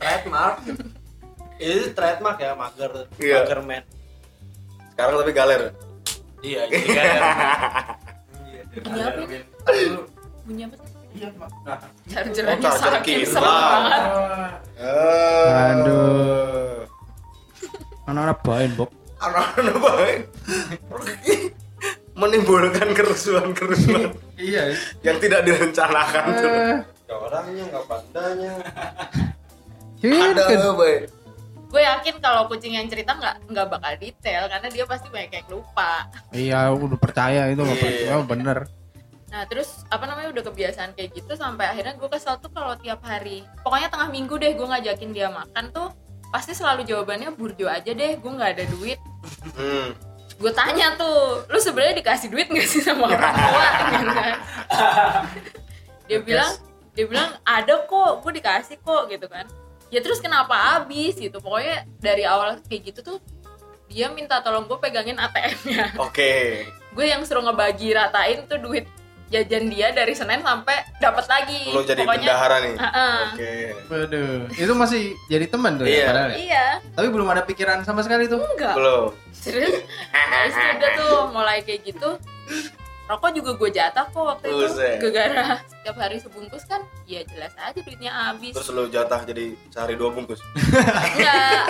trademark. 0.00 0.56
Itu 1.60 1.92
trademark 1.92 2.38
ya, 2.40 2.56
mager. 2.56 2.92
Iya. 3.20 3.44
Mager 3.44 3.60
man. 3.60 3.84
Sekarang 4.96 5.12
tapi 5.20 5.32
galer. 5.36 5.62
Iya, 6.40 6.60
jadi 6.72 6.88
kan. 6.96 7.20
Bunyi 8.70 9.00
apa 9.04 9.20
bunyi 10.46 10.62
apa? 10.66 10.76
Iya 11.10 11.28
pak. 11.34 11.50
chargerannya 12.06 12.62
Oh, 12.62 12.70
charger 12.70 13.02
sakit 13.02 13.18
banget 13.34 14.02
Aduh. 15.50 16.86
Anak-anak 18.06 18.38
bain 18.42 18.70
Bob. 18.74 18.90
Anak-anak 19.20 19.76
baik. 19.78 20.20
Menimbulkan 22.14 22.88
kerusuhan-kerusuhan 22.92 24.12
Iya. 24.36 24.74
yang 25.00 25.16
tidak 25.18 25.46
direncanakan 25.46 26.24
tuh. 26.32 26.50
Eh, 26.50 26.78
Orangnya 27.10 27.64
nggak 27.68 27.84
pandanya. 27.86 28.52
Ada. 30.00 30.42
Ada 30.46 30.70
baik. 30.74 31.02
gue 31.70 31.78
yakin 31.78 32.18
kalau 32.18 32.50
kucing 32.50 32.74
yang 32.74 32.90
cerita 32.90 33.14
nggak 33.14 33.46
nggak 33.46 33.66
bakal 33.70 33.94
detail 33.94 34.50
karena 34.50 34.66
dia 34.66 34.82
pasti 34.90 35.06
banyak 35.06 35.30
yang 35.30 35.48
lupa 35.54 36.02
Iya, 36.34 36.74
udah 36.74 36.98
percaya 36.98 37.46
itu 37.46 37.62
Iya. 37.62 37.70
percaya 37.70 38.12
oh, 38.18 38.26
bener. 38.26 38.58
Nah 39.30 39.46
terus 39.46 39.86
apa 39.86 40.10
namanya 40.10 40.34
udah 40.34 40.44
kebiasaan 40.50 40.98
kayak 40.98 41.14
gitu 41.14 41.38
sampai 41.38 41.70
akhirnya 41.70 41.94
gue 41.94 42.08
kesel 42.10 42.34
tuh 42.42 42.50
kalau 42.50 42.74
tiap 42.78 42.98
hari. 43.06 43.46
Pokoknya 43.62 43.86
tengah 43.86 44.10
minggu 44.10 44.34
deh 44.36 44.58
gue 44.58 44.66
ngajakin 44.66 45.10
dia 45.14 45.30
makan 45.30 45.70
tuh 45.70 45.94
pasti 46.34 46.54
selalu 46.54 46.82
jawabannya 46.86 47.34
burjo 47.34 47.66
aja 47.70 47.94
deh 47.94 48.18
gue 48.18 48.30
nggak 48.30 48.50
ada 48.58 48.64
duit. 48.74 48.98
Hmm. 49.54 49.94
gue 50.40 50.48
tanya 50.56 50.96
tuh 50.96 51.44
lu 51.52 51.60
sebenarnya 51.60 52.00
dikasih 52.00 52.32
duit 52.32 52.48
nggak 52.48 52.64
sih 52.64 52.80
sama 52.80 53.12
orang 53.12 53.34
tua? 53.36 53.68
Dia 56.08 56.18
bilang 56.24 56.52
dia 56.96 57.06
bilang 57.06 57.36
ada 57.44 57.84
kok 57.84 58.24
gue 58.24 58.32
dikasih 58.40 58.80
kok 58.80 59.12
gitu 59.12 59.28
kan. 59.28 59.44
Ya 59.92 60.00
terus 60.00 60.18
kenapa 60.18 60.56
habis 60.56 61.20
gitu 61.20 61.38
pokoknya 61.44 61.84
dari 62.00 62.24
awal 62.24 62.56
kayak 62.66 62.82
gitu 62.88 63.00
tuh 63.04 63.18
dia 63.90 64.06
minta 64.14 64.38
tolong 64.38 64.70
gue 64.70 64.78
pegangin 64.78 65.18
ATM-nya 65.18 65.98
Oke. 65.98 66.62
gue 66.70 67.06
yang 67.06 67.26
suruh 67.26 67.42
ngebagi 67.42 67.90
ratain 67.90 68.46
tuh 68.46 68.62
duit 68.62 68.86
jajan 69.30 69.64
dia 69.66 69.88
dari 69.90 70.10
Senin 70.10 70.40
sampai 70.40 70.74
dapat 70.98 71.22
lagi 71.24 71.70
Lo 71.70 71.80
jadi 71.80 72.02
pokoknya 72.02 72.18
bendahara 72.26 72.56
nih. 72.60 72.74
Heeh. 72.76 73.16
Oke. 73.28 73.52
Waduh, 73.86 74.34
itu 74.52 74.72
masih 74.74 75.02
jadi 75.26 75.46
teman 75.46 75.72
tuh 75.74 75.86
Iya. 75.86 75.96
ya 75.96 76.06
padahal. 76.08 76.28
ya? 76.28 76.36
iya 76.36 76.66
Tapi 76.90 77.08
belum 77.08 77.28
ada 77.28 77.42
pikiran 77.42 77.78
sama 77.80 78.00
sekali 78.00 78.26
tuh. 78.26 78.42
enggak 78.44 78.74
Belum. 78.74 79.14
serius 79.30 79.86
terus 80.10 80.52
udah 80.52 80.90
tuh 80.94 81.14
mulai 81.30 81.58
kayak 81.60 81.80
gitu 81.84 82.18
rokok 83.06 83.30
juga 83.32 83.50
gue 83.56 83.70
jatah 83.72 84.04
kok 84.04 84.22
waktu 84.24 84.46
itu 84.46 84.66
gara-gara 84.70 85.58
setiap 85.64 85.96
hari 85.96 86.16
sebungkus 86.16 86.62
kan 86.64 86.78
ya 87.04 87.22
jelas 87.24 87.50
aja 87.56 87.74
duitnya 87.76 88.06
habis 88.08 88.52
Terus 88.52 88.70
lu 88.70 88.86
jatah 88.86 89.22
jadi 89.24 89.50
sehari 89.66 89.94
dua 89.94 90.10
bungkus. 90.10 90.38
enggak 90.54 91.62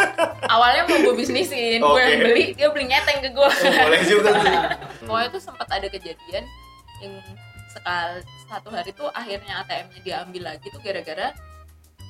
awalnya 0.46 0.84
mau 0.84 1.00
gue 1.02 1.14
bisnisin 1.14 1.78
gue 1.78 1.86
Oke. 1.86 2.02
yang 2.02 2.20
beli 2.22 2.44
dia 2.52 2.68
beli 2.68 2.84
ngeteng 2.86 3.18
ke 3.20 3.28
gue 3.30 3.48
Oh, 3.48 3.72
boleh 3.80 4.00
juga 4.02 4.28
tuh. 4.30 4.52
pokoknya 5.02 5.28
tuh 5.30 5.42
sempat 5.42 5.68
ada 5.70 5.86
kejadian 5.86 6.44
yang 7.00 7.14
sekal 7.70 8.18
satu 8.50 8.68
hari 8.70 8.90
tuh 8.92 9.06
akhirnya 9.10 9.62
ATM-nya 9.62 10.00
diambil 10.02 10.42
lagi 10.54 10.66
tuh 10.68 10.82
gara-gara 10.82 11.30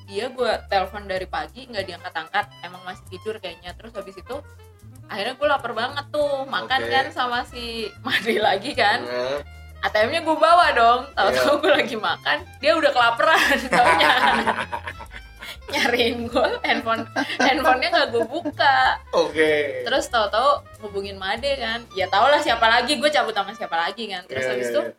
dia 0.09 0.27
gue 0.27 0.53
telepon 0.67 1.07
dari 1.07 1.29
pagi 1.29 1.71
nggak 1.71 1.87
diangkat-angkat 1.87 2.47
emang 2.67 2.83
masih 2.83 3.05
tidur 3.13 3.39
kayaknya 3.39 3.77
terus 3.79 3.95
habis 3.95 4.19
itu 4.19 4.37
akhirnya 5.07 5.39
gue 5.39 5.47
lapar 5.47 5.71
banget 5.71 6.07
tuh 6.11 6.43
makan 6.51 6.81
Oke. 6.83 6.91
kan 6.91 7.07
sama 7.15 7.47
si 7.47 7.87
Madi 8.03 8.41
lagi 8.43 8.75
kan 8.75 9.07
ATM-nya 9.81 10.21
gue 10.21 10.37
bawa 10.37 10.67
dong 10.75 11.01
tahu-tahu 11.15 11.55
Iya. 11.57 11.61
gue 11.63 11.73
lagi 11.79 11.97
makan 11.97 12.39
dia 12.59 12.73
udah 12.75 12.91
kelaparan 12.91 13.57
taunya 13.73 14.11
nyariin 15.71 16.27
gue 16.27 16.49
handphone 16.67 17.07
handphonenya 17.39 17.89
nggak 17.95 18.09
gue 18.11 18.25
buka 18.27 18.99
Oke. 19.15 19.87
terus 19.87 20.11
tahu-tahu 20.11 20.67
hubungin 20.83 21.15
Made 21.15 21.47
kan 21.55 21.87
ya 21.95 22.11
tau 22.11 22.27
lah 22.27 22.43
siapa 22.43 22.67
lagi 22.67 22.99
gue 22.99 23.07
cabut 23.07 23.31
sama 23.31 23.55
siapa 23.55 23.79
lagi 23.79 24.11
kan 24.11 24.27
terus 24.27 24.43
Iya, 24.43 24.51
habis 24.59 24.67
iya, 24.67 24.73
itu 24.75 24.81
iya. 24.83 24.93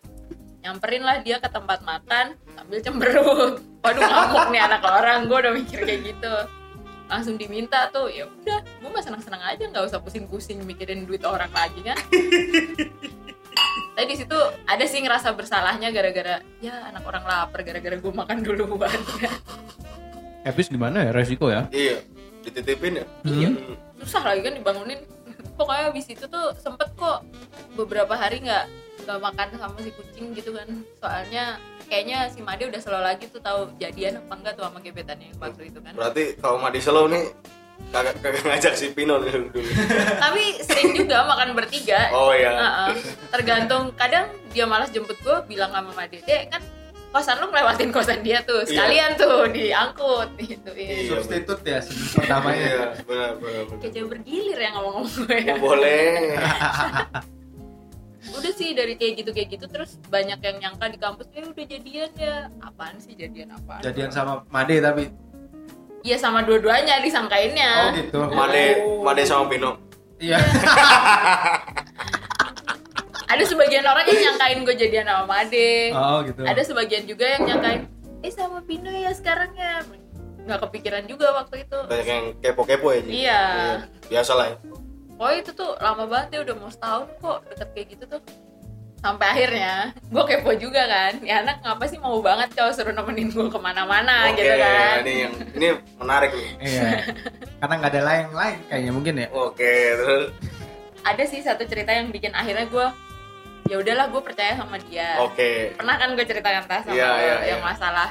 Nyamperin 0.61 1.03
lah 1.03 1.17
dia 1.25 1.41
ke 1.41 1.49
tempat 1.49 1.81
makan 1.81 2.37
sambil 2.53 2.77
cemberut 2.79 3.53
waduh 3.83 4.01
ngamuk 4.01 4.45
nih 4.53 4.61
anak 4.61 4.81
orang 4.85 5.19
gue 5.25 5.37
udah 5.37 5.53
mikir 5.53 5.79
kayak 5.81 6.01
gitu 6.13 6.33
langsung 7.11 7.35
diminta 7.35 7.91
tuh 7.91 8.07
ya 8.07 8.29
udah 8.29 8.63
gue 8.63 8.89
mah 8.89 9.03
senang-senang 9.03 9.43
aja 9.43 9.67
nggak 9.67 9.83
usah 9.83 9.99
pusing-pusing 9.99 10.63
mikirin 10.63 11.03
duit 11.03 11.25
orang 11.27 11.51
lagi 11.51 11.81
kan 11.83 11.97
tapi 13.97 14.05
di 14.07 14.15
situ 14.15 14.37
ada 14.63 14.85
sih 14.87 15.03
ngerasa 15.03 15.35
bersalahnya 15.35 15.91
gara-gara 15.91 16.39
ya 16.63 16.87
anak 16.87 17.03
orang 17.03 17.23
lapar 17.27 17.61
gara-gara 17.67 17.99
gue 17.99 18.13
makan 18.13 18.37
duluan 18.39 19.01
Habis 20.41 20.73
gimana 20.73 21.05
ya 21.05 21.13
resiko 21.13 21.53
ya? 21.53 21.69
Iya. 21.69 22.01
Dititipin 22.41 22.97
ya? 22.97 23.05
Iya. 23.29 23.49
Hmm. 23.53 23.77
susah 24.01 24.25
lagi 24.25 24.41
kan 24.41 24.57
dibangunin 24.57 24.97
pokoknya 25.53 25.93
habis 25.93 26.09
itu 26.09 26.25
tuh 26.25 26.57
sempet 26.57 26.89
kok 26.97 27.21
beberapa 27.77 28.17
hari 28.17 28.41
nggak 28.41 28.65
nggak 29.01 29.19
makan 29.19 29.47
sama 29.53 29.77
si 29.77 29.91
kucing 29.91 30.25
gitu 30.31 30.51
kan 30.51 30.67
soalnya 30.95 31.43
kayaknya 31.85 32.25
si 32.27 32.39
Made 32.39 32.63
udah 32.63 32.77
selalu 32.77 33.03
lagi 33.05 33.25
tuh 33.27 33.39
tahu 33.39 33.73
jadian 33.75 34.17
apa 34.17 34.33
enggak 34.33 34.53
tuh 34.53 34.63
sama 34.63 34.79
gebetannya 34.79 35.27
yang 35.27 35.37
waktu 35.37 35.61
itu 35.67 35.79
kan 35.79 35.93
Berarti 35.93 36.23
kalau 36.37 36.57
Madi 36.57 36.79
Slow 36.79 37.05
nih 37.05 37.23
kagak 37.89 38.15
kagak 38.19 38.43
ngajak 38.43 38.73
si 38.73 38.93
Pino 38.93 39.17
dulu. 39.17 39.49
tapi 40.15 40.43
sering 40.61 40.93
juga 40.95 41.25
makan 41.25 41.51
bertiga 41.51 42.07
Oh 42.11 42.31
iya. 42.31 42.53
Heeh. 42.53 42.91
tergantung 43.29 43.89
kadang 43.93 44.25
dia 44.49 44.63
malas 44.63 44.87
jemput 44.89 45.17
gue 45.17 45.37
bilang 45.47 45.69
sama 45.69 45.91
Made 45.91 46.21
deh 46.21 46.43
kan 46.47 46.61
kosan 47.11 47.35
lu 47.37 47.51
ngelewatin 47.51 47.91
kosan 47.91 48.21
dia 48.21 48.39
tuh 48.41 48.63
sekalian 48.63 49.19
tuh 49.19 49.43
diangkut 49.49 50.31
gitu 50.37 50.71
Iya. 50.71 51.11
Substitut 51.11 51.59
ya 51.61 51.83
pertamanya. 52.15 52.55
Iya, 52.61 52.83
benar 53.03 53.31
benar. 53.35 53.63
benar. 53.67 53.79
kayak 53.81 53.91
jauh 53.91 54.07
bergilir 54.07 54.55
ya 54.55 54.69
ngomong-ngomong 54.71 55.11
gue 55.19 55.35
ya. 55.41 55.55
Boleh. 55.57 56.07
udah 58.23 58.51
sih 58.51 58.71
dari 58.71 58.93
kayak 58.93 59.13
gitu 59.17 59.31
kayak 59.31 59.49
gitu 59.51 59.65
terus 59.65 59.97
banyak 60.05 60.37
yang 60.37 60.57
nyangka 60.59 60.85
di 60.87 60.97
kampus 60.97 61.25
eh 61.31 61.41
udah 61.41 61.65
jadian 61.65 62.11
ya 62.13 62.35
apaan 62.61 62.95
sih 62.95 63.13
jadian 63.13 63.49
apaan 63.51 63.81
Jadian 63.81 64.09
sama 64.09 64.45
Made 64.47 64.77
tapi. 64.77 65.09
iya 66.01 66.15
sama 66.15 66.41
dua-duanya 66.41 67.01
disangkainnya 67.01 67.71
Oh 67.83 67.89
gitu. 67.95 68.17
Made 68.27 68.63
Made 69.01 69.23
sama 69.23 69.45
Pino. 69.47 69.71
Iya. 70.17 70.37
ada 73.25 73.43
sebagian 73.43 73.81
orang 73.81 74.05
yang 74.05 74.19
nyangkain 74.27 74.59
gue 74.61 74.75
jadian 74.77 75.05
sama 75.07 75.23
Made 75.25 75.69
Oh 75.91 76.17
gitu. 76.21 76.41
ada 76.43 76.61
sebagian 76.61 77.03
juga 77.05 77.25
yang 77.27 77.43
nyangkain 77.47 77.81
eh 78.21 78.29
sama 78.29 78.61
Pino 78.61 78.91
ya 78.91 79.09
sekarang 79.11 79.49
ya 79.55 79.81
nggak 80.41 80.59
kepikiran 80.59 81.05
juga 81.05 81.33
waktu 81.35 81.63
itu 81.63 81.77
Banyak 81.85 82.07
yang 82.07 82.25
kepo-kepo 82.37 82.87
ya. 82.91 83.01
Iya. 83.03 83.41
Biasa 84.09 84.31
lah 84.35 84.45
ya. 84.49 84.55
Oh 85.21 85.31
itu 85.31 85.53
tuh 85.53 85.77
lama 85.77 86.09
banget 86.09 86.27
ya 86.33 86.39
udah 86.41 86.55
mau 86.57 86.69
setahun 86.69 87.05
kok 87.15 87.37
deket 87.47 87.69
kayak 87.71 87.87
gitu 87.93 88.03
tuh 88.09 88.21
sampai 89.01 89.27
akhirnya 89.33 89.73
gue 89.97 90.23
kepo 90.25 90.51
juga 90.57 90.85
kan 90.85 91.13
ya 91.21 91.41
anak 91.41 91.61
ngapa 91.61 91.85
sih 91.85 91.97
mau 91.97 92.21
banget 92.21 92.53
cowok 92.53 92.73
suruh 92.73 92.93
nemenin 92.93 93.29
gue 93.29 93.45
ke 93.49 93.57
mana-mana 93.57 94.29
Oke, 94.29 94.41
gitu 94.41 94.55
kan 94.57 94.95
ini 95.01 95.13
yang 95.25 95.33
ini 95.57 95.67
menarik 95.97 96.31
nih. 96.33 96.51
Iya. 96.61 96.89
Karena 97.57 97.73
nggak 97.81 97.91
ada 97.97 98.01
lain 98.01 98.25
lain 98.29 98.57
kayaknya 98.69 98.91
mungkin 98.93 99.13
ya. 99.17 99.27
Oke, 99.33 99.73
terus 99.97 100.25
ada 101.01 101.23
sih 101.25 101.41
satu 101.41 101.65
cerita 101.65 101.89
yang 101.89 102.13
bikin 102.13 102.29
akhirnya 102.33 102.69
gue 102.69 102.87
ya 103.69 103.75
udahlah 103.81 104.05
gue 104.09 104.21
percaya 104.21 104.53
sama 104.53 104.77
dia 104.85 105.17
oke. 105.17 105.77
pernah 105.77 105.95
kan 105.97 106.09
gue 106.13 106.25
ceritakan 106.25 106.63
tas 106.69 106.85
sama 106.85 106.93
Iya, 106.93 107.07
lo 107.09 107.17
iya, 107.17 107.35
yang 107.57 107.61
iya. 107.61 107.65
masalah 107.65 108.09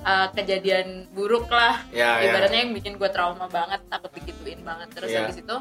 uh, 0.00 0.28
kejadian 0.32 1.08
buruk 1.12 1.48
lah 1.52 1.84
Ya, 1.92 2.20
ya. 2.20 2.32
ibaratnya 2.32 2.60
yang 2.64 2.72
bikin 2.72 2.96
gue 2.96 3.08
trauma 3.12 3.44
banget 3.48 3.80
takut 3.92 4.08
digituin 4.16 4.60
banget 4.64 4.88
terus 4.96 5.12
Iya. 5.12 5.24
habis 5.24 5.36
itu 5.36 5.56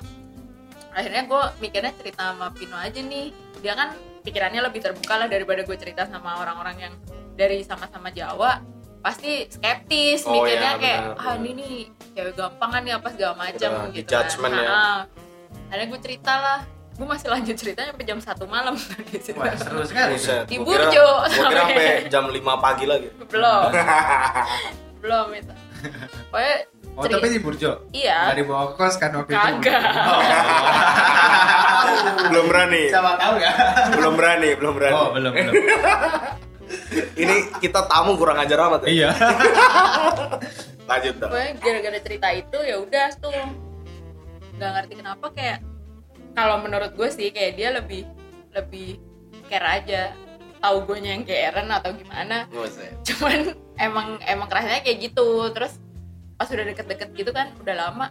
akhirnya 0.93 1.23
gue 1.23 1.41
mikirnya 1.59 1.91
cerita 1.93 2.21
sama 2.29 2.47
Pino 2.49 2.75
aja 2.75 2.97
nih 2.97 3.29
dia 3.59 3.73
kan 3.73 3.89
pikirannya 4.21 4.61
lebih 4.61 4.79
terbuka 4.79 5.13
lah 5.15 5.27
daripada 5.27 5.61
gue 5.61 5.75
cerita 5.75 6.05
sama 6.05 6.37
orang-orang 6.37 6.77
yang 6.79 6.93
dari 7.33 7.61
sama-sama 7.61 8.07
Jawa 8.09 8.61
pasti 8.99 9.47
skeptis 9.47 10.23
Oh, 10.23 10.37
mikirnya 10.37 10.71
iya, 10.71 10.79
kayak 10.79 10.99
benar, 11.01 11.17
ah 11.17 11.33
benar. 11.33 11.43
ini 11.43 11.51
nih 11.53 11.75
cewek 12.13 12.33
gampangan 12.33 12.81
nih 12.81 12.93
apa 12.93 13.07
segala 13.09 13.33
macam 13.35 13.69
gitu 13.89 13.95
di-judgment 13.99 14.53
ya. 14.53 14.63
Nah, 14.63 14.97
akhirnya 15.67 15.87
gue 15.87 15.99
cerita 15.99 16.33
lah 16.35 16.59
gue 16.93 17.03
masih 17.03 17.27
lanjut 17.27 17.55
ceritanya 17.57 17.89
sampai 17.89 18.05
jam 18.05 18.19
satu 18.21 18.45
malam 18.45 18.77
di 19.03 19.17
situ. 19.25 19.33
Wah 19.35 19.49
seru 19.55 19.81
sekali. 19.81 20.13
Di 20.45 20.55
Gua 20.55 20.71
kira- 20.71 20.87
Burjo, 20.87 21.07
sampai 21.27 22.05
jam 22.07 22.23
5 22.25 22.37
pagi 22.59 22.85
lagi. 22.85 23.09
belum 23.27 23.61
belum 25.01 25.27
itu 25.33 25.53
pokoknya 26.29 26.55
Oh 26.93 27.01
ceri- 27.01 27.13
tapi 27.15 27.27
di 27.27 27.39
Burjo. 27.41 27.69
iya 27.89 28.29
Nggak 28.29 28.37
dibawa 28.37 28.63
ke 28.69 28.73
kos 28.77 28.95
kan 28.95 29.09
waktu 29.11 29.29
itu. 29.29 29.35
kagak 29.35 29.81
belum 32.29 32.45
berani. 32.45 32.81
Siapa 32.87 33.11
tahu 33.17 33.33
ya. 33.35 33.51
Belum 33.91 34.13
berani, 34.13 34.49
belum 34.53 34.73
berani. 34.73 34.93
Oh 34.93 35.07
belum 35.09 35.31
belum. 35.31 35.53
Ini 37.15 37.35
kita 37.57 37.79
tamu 37.85 38.13
kurang 38.13 38.37
ajar 38.37 38.57
amat 38.63 38.79
ya. 38.83 38.87
iya. 38.89 39.09
Lanjut 40.83 41.13
dah. 41.15 41.25
pokoknya 41.25 41.49
gara-gara 41.57 41.97
cerita 41.97 42.27
itu 42.29 42.57
ya 42.59 42.75
udah 42.77 43.07
tuh 43.17 43.31
nggak 44.53 44.69
ngerti 44.75 44.93
kenapa 44.95 45.25
kayak 45.31 45.57
kalau 46.33 46.55
menurut 46.59 46.91
gue 46.91 47.07
sih 47.07 47.29
kayak 47.29 47.55
dia 47.55 47.69
lebih 47.71 48.03
lebih 48.51 48.99
care 49.47 49.79
aja 49.81 50.11
tahu 50.59 50.83
gue 50.83 50.97
yang 50.99 51.23
keeran 51.23 51.69
atau 51.69 51.89
gimana 51.89 52.45
Buset. 52.47 52.93
cuman 53.01 53.53
emang 53.75 54.21
emang 54.23 54.45
kerasanya 54.45 54.79
kayak 54.79 54.99
gitu 55.03 55.25
terus 55.49 55.77
pas 56.33 56.45
udah 56.45 56.65
deket-deket 56.65 57.09
gitu 57.13 57.29
kan 57.29 57.53
udah 57.57 57.75
lama 57.75 58.07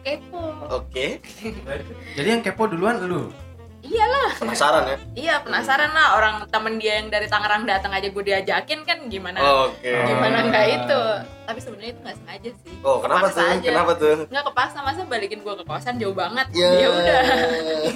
kepo 0.00 0.42
Oke. 0.70 1.20
Jadi 2.16 2.28
yang 2.28 2.40
kepo 2.40 2.66
duluan 2.66 3.00
lu. 3.00 3.32
iyalah 3.80 4.32
Penasaran 4.34 4.84
ya? 4.86 4.96
iya 5.14 5.34
penasaran 5.38 5.88
lah 5.88 6.16
orang 6.16 6.48
temen 6.48 6.76
dia 6.76 6.96
yang 6.96 7.08
dari 7.08 7.24
Tangerang 7.24 7.64
datang 7.64 7.92
aja 7.92 8.08
gue 8.08 8.24
diajakin 8.24 8.80
kan 8.80 8.96
gimana 9.06 9.36
Oke. 9.68 9.92
gimana 9.92 10.40
nggak 10.42 10.66
itu 10.74 11.02
tapi 11.42 11.60
sebenarnya 11.60 11.92
itu 11.92 12.00
nggak 12.00 12.16
sengaja 12.16 12.50
sih 12.54 12.72
Oh, 12.80 12.96
kenapa 12.98 13.28
Kepaksa 13.28 13.36
tuh? 13.38 13.52
aja. 13.54 13.68
Kenapa 13.68 13.92
tuh? 13.94 14.16
nggak 14.24 14.44
kepaksa 14.46 14.78
masa 14.80 15.00
balikin 15.04 15.40
gue 15.40 15.54
ke 15.54 15.64
kosan 15.64 15.96
jauh 15.96 16.12
banget 16.12 16.48
Ya. 16.50 16.68
ya 16.74 16.88
udah 16.90 17.20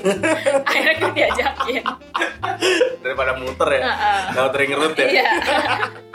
akhirnya 0.69 0.95
gue 0.99 1.13
diajakin 1.15 1.85
Daripada 2.99 3.33
muter 3.35 3.69
ya. 3.71 3.81
Heeh. 3.83 4.21
Gak 4.31 4.49
tering 4.53 4.69
ngerut 4.71 4.93
ya. 4.95 5.07
iya 5.09 5.29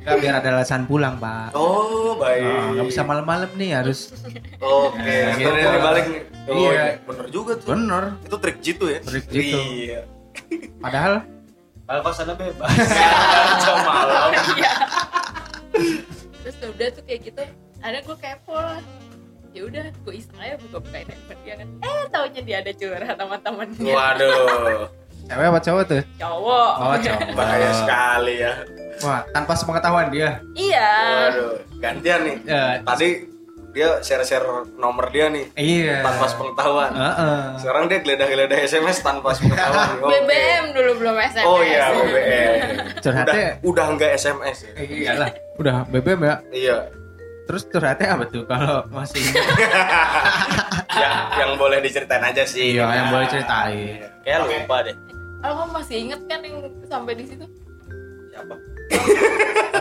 Enggak 0.00 0.16
biar 0.18 0.34
ada 0.36 0.48
alasan 0.54 0.82
pulang, 0.84 1.14
Pak. 1.16 1.52
Oh, 1.52 2.16
baik. 2.16 2.40
Oh, 2.40 2.72
nggak 2.72 2.86
bisa 2.88 3.02
malam-malam 3.02 3.50
nih 3.54 3.70
harus 3.74 4.10
Oke, 4.56 4.96
Nah, 4.96 5.36
gitu 5.36 5.50
gitu. 5.50 5.78
balik. 5.78 6.04
Oh, 6.46 6.56
Iya. 6.56 6.70
iya. 6.70 6.84
Bener 7.02 7.26
juga 7.28 7.52
tuh. 7.54 7.68
bener. 7.70 8.04
Itu 8.22 8.36
trik 8.36 8.58
jitu 8.60 8.84
ya? 8.86 8.98
Trik 9.00 9.24
jitu. 9.26 9.58
Iya. 9.60 10.00
Padahal 10.78 11.12
Kalau 11.82 12.00
kosannya 12.02 12.34
bebas. 12.34 12.70
Jam 13.62 13.78
malam. 13.82 14.30
iya 14.54 14.72
terus 16.40 16.56
ya 16.56 16.66
udah 16.68 16.88
tuh 16.90 17.02
kayak 17.04 17.20
gitu 17.22 17.42
akhirnya 17.78 18.00
gue 18.02 18.16
kepo 18.16 18.54
lah 18.54 18.80
ya 19.50 19.62
udah 19.62 19.84
gue 19.92 20.14
iseng 20.14 20.38
aja 20.38 20.56
buka 20.58 20.78
bukain 20.78 21.06
handphone 21.06 21.40
dia 21.42 21.54
kan 21.56 21.68
eh 21.78 22.02
taunya 22.08 22.40
dia 22.40 22.56
ada 22.58 22.72
curhat 22.72 23.16
sama 23.16 23.36
temennya 23.38 23.92
Waduh. 23.92 24.80
Cewek 25.30 25.46
apa 25.46 25.60
cowok 25.62 25.82
tuh? 25.86 26.02
cowok 26.18 26.70
Oh, 26.82 26.94
cowok. 26.98 27.20
Bahaya 27.38 27.70
sekali 27.70 28.34
ya. 28.42 28.52
Wah, 29.00 29.20
tanpa 29.32 29.52
sepengetahuan 29.56 30.10
dia. 30.10 30.42
iya 30.58 30.90
Waduh. 31.30 31.54
Gantian 31.80 32.20
nih. 32.26 32.36
Ya, 32.44 32.82
Tadi 32.84 33.08
dia 33.70 34.02
share-share 34.02 34.66
nomor 34.82 35.14
dia 35.14 35.30
nih 35.30 35.46
iya. 35.54 36.02
tanpa 36.02 36.26
sepengetahuan. 36.26 36.90
Heeh. 36.90 37.40
Sekarang 37.62 37.86
dia 37.86 38.02
geledah-geledah 38.02 38.58
SMS 38.66 38.98
tanpa 38.98 39.30
sepengetahuan. 39.30 39.88
Oke. 40.04 40.10
BBM 40.10 40.64
dulu 40.74 40.90
belum 40.98 41.16
SMS 41.22 41.46
Oh 41.46 41.62
iya, 41.62 41.94
BBM. 41.94 42.66
Udah, 42.66 42.98
Curhatnya 42.98 43.48
udah 43.62 43.86
enggak 43.86 44.10
SMS 44.18 44.56
ya? 44.66 44.72
Eh, 44.74 44.86
iyalah. 45.06 45.30
Udah 45.56 45.76
BBM 45.86 46.20
ya. 46.26 46.34
Iya. 46.50 46.78
Terus 47.46 47.62
curhatnya 47.66 48.14
apa 48.14 48.24
tuh 48.26 48.42
kalau 48.46 48.86
masih 48.90 49.22
Ya, 51.00 51.32
yang 51.40 51.56
boleh 51.56 51.80
diceritain 51.80 52.20
aja 52.20 52.44
sih. 52.44 52.76
Iya, 52.76 52.84
yang 52.84 53.08
boleh 53.08 53.26
ceritain. 53.30 54.04
Kayak 54.20 54.38
lupa 54.44 54.76
deh. 54.84 55.09
Kalau 55.40 55.54
kamu 55.56 55.70
masih 55.72 55.96
inget 56.08 56.20
kan 56.28 56.40
yang 56.44 56.56
sampai 56.86 57.12
di 57.16 57.24
situ 57.26 57.46
Siapa? 58.30 58.54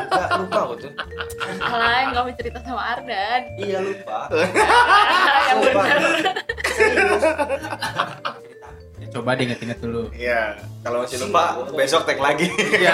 Enggak 0.09 0.29
lupa 0.41 0.59
aku 0.65 0.73
tuh. 0.81 0.91
Alah 1.61 1.97
yang 2.01 2.11
kamu 2.17 2.29
cerita 2.33 2.59
sama 2.65 2.81
Ardan 2.97 3.41
Iya 3.61 3.77
lupa. 3.85 4.19
yang 5.49 5.59
Lupa. 5.61 5.81
benar 5.85 5.99
Ya, 8.99 9.07
coba 9.15 9.31
diinget-inget 9.37 9.79
dulu. 9.79 10.11
Iya. 10.11 10.59
Kalau 10.83 11.05
masih 11.05 11.17
lupa, 11.23 11.61
besok 11.71 12.03
tag 12.03 12.19
lagi. 12.19 12.51
Iya. 12.51 12.93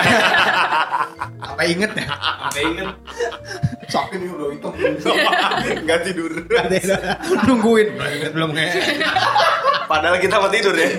Apa 1.49 1.62
inget 1.65 1.91
ya? 1.97 2.06
Sampai 2.13 2.62
inget. 2.67 2.88
Sakit 3.89 4.17
nih 4.21 4.30
udah 4.30 4.47
hitam. 4.54 4.73
Nggak 5.88 5.99
tidur. 6.04 6.32
Nungguin. 7.47 7.88
Belum 7.95 8.12
inget 8.12 8.32
belum 8.36 8.49
kayak. 8.54 8.73
Padahal 9.88 10.17
kita 10.19 10.36
mau 10.38 10.51
tidur 10.51 10.75
ya. 10.75 10.89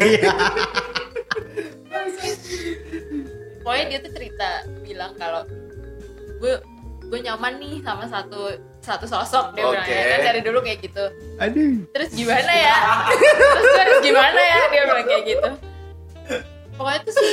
Pokoknya 3.66 3.86
dia 3.90 3.98
tuh 3.98 4.12
cerita 4.14 4.48
bilang 4.86 5.18
kalau 5.18 5.42
gue 6.38 6.54
gue 7.10 7.18
nyaman 7.22 7.58
nih 7.58 7.82
sama 7.82 8.06
satu 8.06 8.54
satu 8.78 9.06
sosok. 9.10 9.58
Dia 9.58 9.66
bilang 9.66 9.82
Oke. 9.82 9.90
ya 9.90 10.06
kan 10.06 10.20
dari 10.30 10.40
dulu 10.46 10.58
kayak 10.62 10.78
gitu. 10.86 11.04
Aduh. 11.42 11.82
terus 11.90 12.10
gimana 12.14 12.52
ya? 12.54 12.76
Terus 13.58 13.66
gue 13.66 13.82
harus 13.82 13.98
gimana 14.06 14.38
ya? 14.38 14.60
Dia 14.70 14.82
bilang 14.86 15.06
kayak 15.10 15.24
gitu. 15.26 15.50
Pokoknya 16.78 17.00
tuh 17.02 17.14
si 17.18 17.26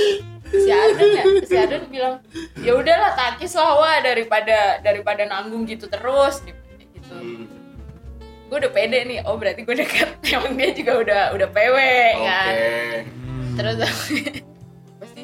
si 0.53 0.69
Arden 0.69 1.09
ya 1.13 1.23
si 1.45 1.53
Arden 1.57 1.83
bilang 1.89 2.15
ya 2.61 2.71
udahlah 2.77 3.17
takis 3.17 3.53
lah 3.57 3.73
wah 3.77 3.97
daripada 4.01 4.81
daripada 4.81 5.29
nanggung 5.29 5.69
gitu 5.69 5.85
terus. 5.85 6.41
Gitu. 6.41 7.13
Hmm, 7.13 7.45
gue 8.49 8.57
udah 8.57 8.71
pede 8.73 9.05
nih. 9.05 9.19
Oh 9.29 9.37
berarti 9.37 9.61
gue 9.61 9.75
deket 9.77 10.09
emang 10.33 10.57
dia 10.57 10.73
juga 10.73 10.93
udah 10.97 11.21
udah 11.37 11.47
PW 11.49 11.77
Oke. 11.77 12.25
kan? 12.25 12.53
Terus 13.53 13.77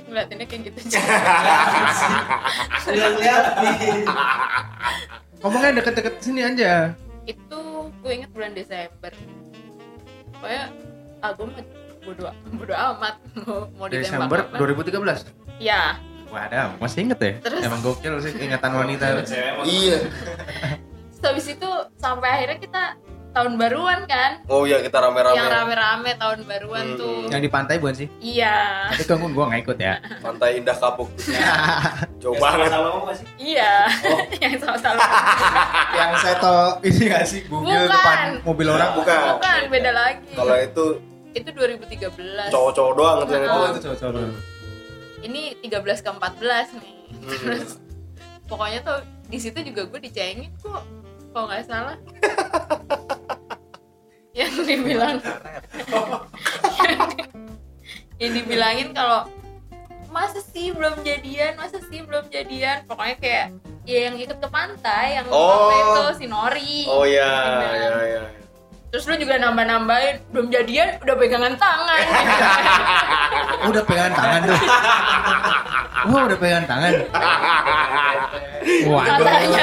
ngeliatinnya 0.10 0.46
kayak 0.50 0.62
gitu 0.68 0.80
nih. 0.82 1.02
Ngomongnya 5.40 5.72
deket-deket 5.80 6.14
sini 6.20 6.42
aja. 6.44 6.74
itu 7.30 7.62
gue 8.02 8.10
inget 8.10 8.34
bulan 8.34 8.58
Desember 8.58 9.14
pokoknya 10.34 10.64
ah 11.22 11.30
gue 11.38 11.46
mau 11.46 11.62
bodo, 12.02 12.24
bodo 12.58 12.74
amat 12.74 13.16
mau, 13.78 13.86
Desember 13.86 14.50
apa. 14.50 14.58
2013. 14.58 15.30
ya 15.62 15.94
Waduh, 16.30 16.78
masih 16.78 17.10
inget 17.10 17.20
ya? 17.22 17.34
Terus? 17.42 17.62
Emang 17.66 17.82
gokil 17.82 18.22
sih 18.22 18.34
ingatan 18.38 18.70
wanita. 18.70 19.26
Iya. 19.66 19.98
terus 21.10 21.22
habis 21.26 21.46
itu 21.50 21.70
sampai 21.98 22.30
akhirnya 22.30 22.58
kita 22.62 22.84
tahun 23.30 23.54
baruan 23.56 24.00
kan 24.04 24.42
Oh 24.46 24.64
iya 24.64 24.80
kita 24.80 24.98
rame-rame. 24.98 25.34
yang 25.34 25.48
rame-rame 25.48 26.12
tahun 26.16 26.40
baruan 26.44 26.86
Hmm. 26.88 26.98
tuh 26.98 27.18
Yang 27.30 27.42
di 27.42 27.50
pantai 27.50 27.76
bukan 27.78 27.96
sih? 27.96 28.08
iya 28.20 28.90
Tapi 28.90 29.04
kan 29.04 29.22
gua 29.30 29.46
nggak 29.48 29.62
ikut 29.64 29.78
ya. 29.78 29.94
Pantai 30.26 30.50
Indah 30.58 30.74
Kapuk. 30.74 31.10
Jauh 32.22 32.36
banget. 32.36 32.68
Sama 32.68 32.90
kamu 32.90 33.02
masih? 33.06 33.26
iya 33.38 33.72
Oh. 34.04 34.20
yang 34.44 34.54
sama-sama 34.58 35.02
yang 35.92 36.12
seto 36.18 36.56
ini 36.82 37.02
nggak 37.06 37.24
sih? 37.24 37.42
Mobil 37.46 37.70
Bukan. 37.70 37.88
depan 37.88 38.18
mobil 38.44 38.68
orang. 38.68 38.92
Bukan. 38.94 39.22
bukan 39.36 39.62
beda 39.70 39.92
lagi 39.92 40.26
Kalau 40.34 40.56
itu 40.58 40.86
itu 41.30 41.50
2013 41.54 42.50
cowok-cowok 42.50 42.94
doang 42.94 43.18
tuh 43.22 43.34
yang 43.36 43.46
Oh, 43.48 43.70
itu. 43.70 43.80
cowok-cowok. 43.86 44.34
ini 45.22 45.42
13 45.62 46.00
ke 46.00 46.10
14 46.10 46.68
nih 46.76 46.96
Hmm. 47.10 47.26
terus 47.26 47.78
pokoknya 48.46 48.82
tuh 48.82 49.00
di 49.26 49.38
situ 49.38 49.62
juga 49.64 49.86
gue 49.86 50.00
dicengin 50.00 50.50
kok 50.58 50.82
kalau 51.30 51.46
nggak 51.48 51.66
salah 51.66 51.98
yang 54.40 54.52
dibilang 54.60 55.18
yang 58.22 58.32
dibilangin 58.36 58.90
kalau 58.92 59.26
masa 60.10 60.42
sih 60.42 60.74
belum 60.74 61.02
jadian 61.02 61.54
masa 61.56 61.80
sih 61.86 62.02
belum 62.02 62.28
jadian 62.28 62.84
pokoknya 62.86 63.16
kayak 63.22 63.46
ya 63.86 64.10
yang 64.10 64.16
ikut 64.18 64.38
ke 64.38 64.48
pantai 64.48 65.18
yang 65.18 65.26
Oh. 65.30 65.70
itu 65.72 66.02
si 66.18 66.26
Nori 66.26 66.86
Oh 66.86 67.06
iya, 67.06 67.30
bilang. 67.58 67.74
iya, 67.74 67.90
iya. 68.06 68.22
terus 68.90 69.06
lu 69.06 69.16
juga 69.18 69.38
nambah-nambahin 69.38 70.16
belum 70.34 70.48
jadian 70.50 70.98
udah 71.00 71.16
pegangan 71.16 71.54
tangan 71.56 72.02
udah 73.70 73.84
pegangan 73.86 74.14
tangan 74.16 74.40
tuh. 74.46 74.60
Wah, 76.10 76.22
udah 76.26 76.38
pegangan 76.40 76.66
tangan. 76.66 76.92
Waduh. 77.90 79.08
katanya 79.10 79.62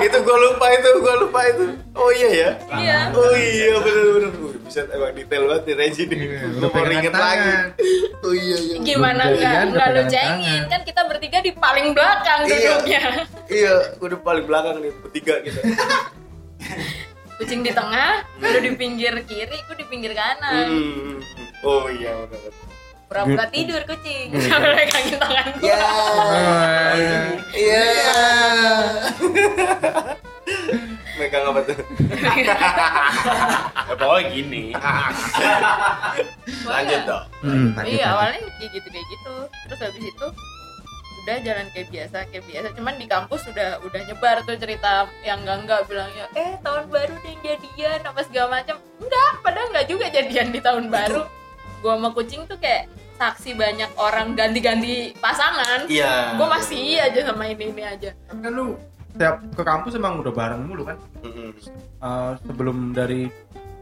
itu 0.00 0.18
gua 0.20 0.36
lupa 0.40 0.66
itu, 0.70 0.88
gua 0.98 1.14
lupa 1.18 1.40
itu. 1.44 1.64
Oh 1.92 2.10
iya 2.10 2.28
ya. 2.30 2.50
iya 2.74 2.98
Oh 3.10 3.32
iya 3.32 3.72
bener-bener. 3.78 4.32
Wih, 4.34 4.54
bisa 4.62 4.80
emang 4.88 5.12
detail 5.12 5.42
banget 5.44 5.62
nih 5.64 5.74
Reji 5.76 6.02
nih. 6.04 6.18
Iya, 6.18 6.40
Udah 6.52 6.68
mau 6.68 6.84
inget 6.88 7.14
lagi. 7.14 7.50
Oh 8.20 8.32
iya 8.32 8.56
iya. 8.58 8.76
gimana 8.80 9.22
Belum 9.24 9.34
nggak 9.34 9.44
jadian, 9.44 9.66
nggak 9.68 9.86
udah 9.86 9.94
lu 9.94 10.02
tangan. 10.08 10.62
kan 10.66 10.80
kita 10.82 11.00
bertiga 11.04 11.38
di 11.40 11.52
paling 11.52 11.86
belakang 11.90 12.40
Iya. 12.42 12.50
duduknya 12.50 13.00
Iya, 13.46 13.74
udah 13.98 14.18
paling 14.20 14.44
belakang 14.44 14.76
nih 14.80 14.92
bertiga 14.98 15.34
kita. 15.40 15.60
kucing 17.34 17.60
di 17.60 17.70
tengah 17.70 18.22
lu 18.38 18.58
di 18.58 18.72
pinggir 18.72 19.10
kiri 19.24 19.58
aku 19.58 19.74
di 19.74 19.84
pinggir 19.84 20.14
kanan 20.14 20.66
Hmm. 20.66 21.18
Oh 21.62 21.88
iya 21.88 22.14
benar. 22.24 22.52
Pura-pura 23.14 23.46
tidur 23.46 23.82
kucing. 23.86 24.26
Sambil 24.42 24.74
pegangin 24.74 25.16
tangan. 25.22 25.46
Gua 25.62 25.70
Ya. 25.70 25.78
Iya. 27.54 27.86
Megang 31.14 31.46
apa 31.54 31.60
tuh? 31.62 31.78
Ya, 33.84 33.94
pokoknya 33.94 34.26
gini. 34.34 34.64
Lanjut 36.66 37.00
dong. 37.06 37.24
Hmm, 37.46 37.70
iya 37.86 38.10
awalnya 38.10 38.42
kayak 38.58 38.70
gitu 38.74 38.88
kayak 38.90 39.06
gitu. 39.06 39.34
Terus 39.70 39.80
habis 39.86 40.04
itu 40.10 40.26
udah 41.24 41.36
jalan 41.46 41.66
kayak 41.70 41.88
biasa 41.94 42.18
kayak 42.34 42.44
biasa. 42.50 42.66
Cuman 42.74 42.94
di 42.98 43.06
kampus 43.06 43.46
udah 43.46 43.78
udah 43.86 44.00
nyebar 44.10 44.42
tuh 44.42 44.58
cerita 44.58 45.06
yang 45.22 45.46
enggak 45.46 45.62
enggak 45.62 45.80
bilangnya 45.86 46.26
eh 46.34 46.58
tahun 46.64 46.90
baru 46.90 47.14
nih 47.22 47.36
jadian 47.44 48.00
apa 48.02 48.20
segala 48.26 48.48
macam 48.58 48.76
enggak 48.98 49.32
padahal 49.46 49.68
enggak 49.70 49.86
juga 49.86 50.06
jadian 50.10 50.48
di 50.50 50.60
tahun 50.64 50.84
baru. 50.90 51.22
Gua 51.84 51.94
sama 51.94 52.08
kucing 52.16 52.42
tuh 52.50 52.58
kayak 52.58 52.90
saksi 53.14 53.54
banyak 53.54 53.90
orang 53.94 54.34
ganti-ganti 54.34 55.14
pasangan 55.16 55.86
Iya. 55.86 56.34
gue 56.34 56.46
masih 56.46 56.78
aja 56.98 57.20
sama 57.24 57.46
ini 57.46 57.64
ini 57.68 57.82
aja 57.82 58.10
Tapi 58.24 58.40
kan 58.40 58.52
lu 58.52 58.74
setiap 59.08 59.38
ke 59.50 59.62
kampus 59.62 59.94
emang 59.94 60.18
udah 60.18 60.30
bareng 60.30 60.62
mulu 60.64 60.82
kan? 60.84 60.98
Mm-mm. 61.22 61.54
Eh, 62.00 62.30
sebelum 62.42 62.90
dari 62.90 63.30